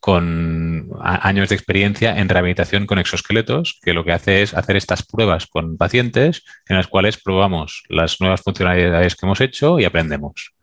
con 0.01 0.91
años 1.01 1.49
de 1.49 1.55
experiencia 1.55 2.19
en 2.19 2.29
rehabilitación 2.29 2.87
con 2.87 2.99
exoesqueletos, 2.99 3.81
que 3.83 3.95
lo 3.95 4.05
que 4.05 4.13
hace 4.13 4.43
es 4.43 4.55
hacer 4.55 4.77
estas 4.77 5.05
pruebas 5.05 5.47
con 5.47 5.77
pacientes 5.77 6.45
en 6.69 6.77
las 6.77 6.87
cuales 6.87 7.21
probamos 7.21 7.83
las 7.89 8.21
nuevas 8.21 8.43
funcionalidades 8.43 9.17
que 9.17 9.27
hemos 9.27 9.41
hecho 9.41 9.81
y 9.81 9.85
aprendemos. 9.85 10.55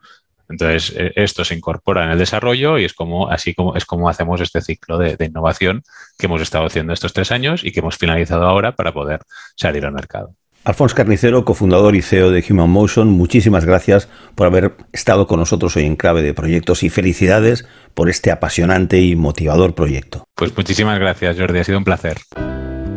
Entonces, 0.47 0.93
e, 0.95 1.11
esto 1.15 1.43
se 1.43 1.55
incorpora 1.55 2.05
en 2.05 2.11
el 2.11 2.19
desarrollo 2.19 2.77
y 2.77 2.85
es 2.85 2.93
como 2.93 3.29
así 3.29 3.53
como 3.53 3.75
es 3.75 3.85
como 3.85 4.09
hacemos 4.09 4.41
este 4.41 4.61
ciclo 4.61 4.97
de, 4.97 5.17
de 5.17 5.25
innovación 5.25 5.83
que 6.17 6.27
hemos 6.27 6.41
estado 6.41 6.65
haciendo 6.65 6.93
estos 6.93 7.13
tres 7.13 7.31
años 7.31 7.63
y 7.63 7.71
que 7.71 7.79
hemos 7.79 7.97
finalizado 7.97 8.45
ahora 8.45 8.75
para 8.75 8.93
poder 8.93 9.21
salir 9.55 9.85
al 9.85 9.93
mercado. 9.93 10.35
Alfonso 10.65 10.95
Carnicero, 10.95 11.45
cofundador 11.45 11.95
y 11.95 12.01
CEO 12.01 12.31
de 12.31 12.43
Human 12.49 12.71
Motion, 12.71 13.09
muchísimas 13.09 13.65
gracias 13.65 14.09
por 14.33 14.47
haber 14.47 14.75
estado 14.91 15.27
con 15.27 15.39
nosotros 15.39 15.75
hoy 15.77 15.85
en 15.85 15.95
Clave 15.95 16.23
de 16.23 16.33
Proyectos 16.33 16.81
y 16.81 16.89
felicidades 16.89 17.67
por 17.93 18.09
este 18.09 18.31
apasionante 18.31 18.99
y 18.99 19.15
motivador 19.15 19.75
proyecto. 19.75 20.25
Pues 20.33 20.57
muchísimas 20.57 20.97
gracias, 20.97 21.37
Jordi, 21.37 21.59
ha 21.59 21.63
sido 21.63 21.77
un 21.77 21.83
placer. 21.83 22.17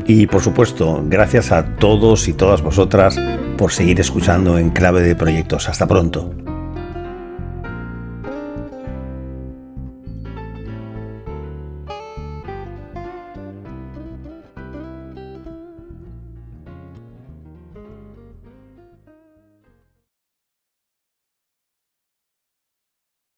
Y 0.06 0.26
por 0.26 0.40
supuesto, 0.40 1.04
gracias 1.04 1.52
a 1.52 1.76
todos 1.76 2.26
y 2.28 2.32
todas 2.32 2.62
vosotras 2.62 3.20
por 3.58 3.70
seguir 3.70 4.00
escuchando 4.00 4.56
en 4.56 4.70
Clave 4.70 5.02
de 5.02 5.14
Proyectos. 5.14 5.68
Hasta 5.68 5.86
pronto. 5.86 6.34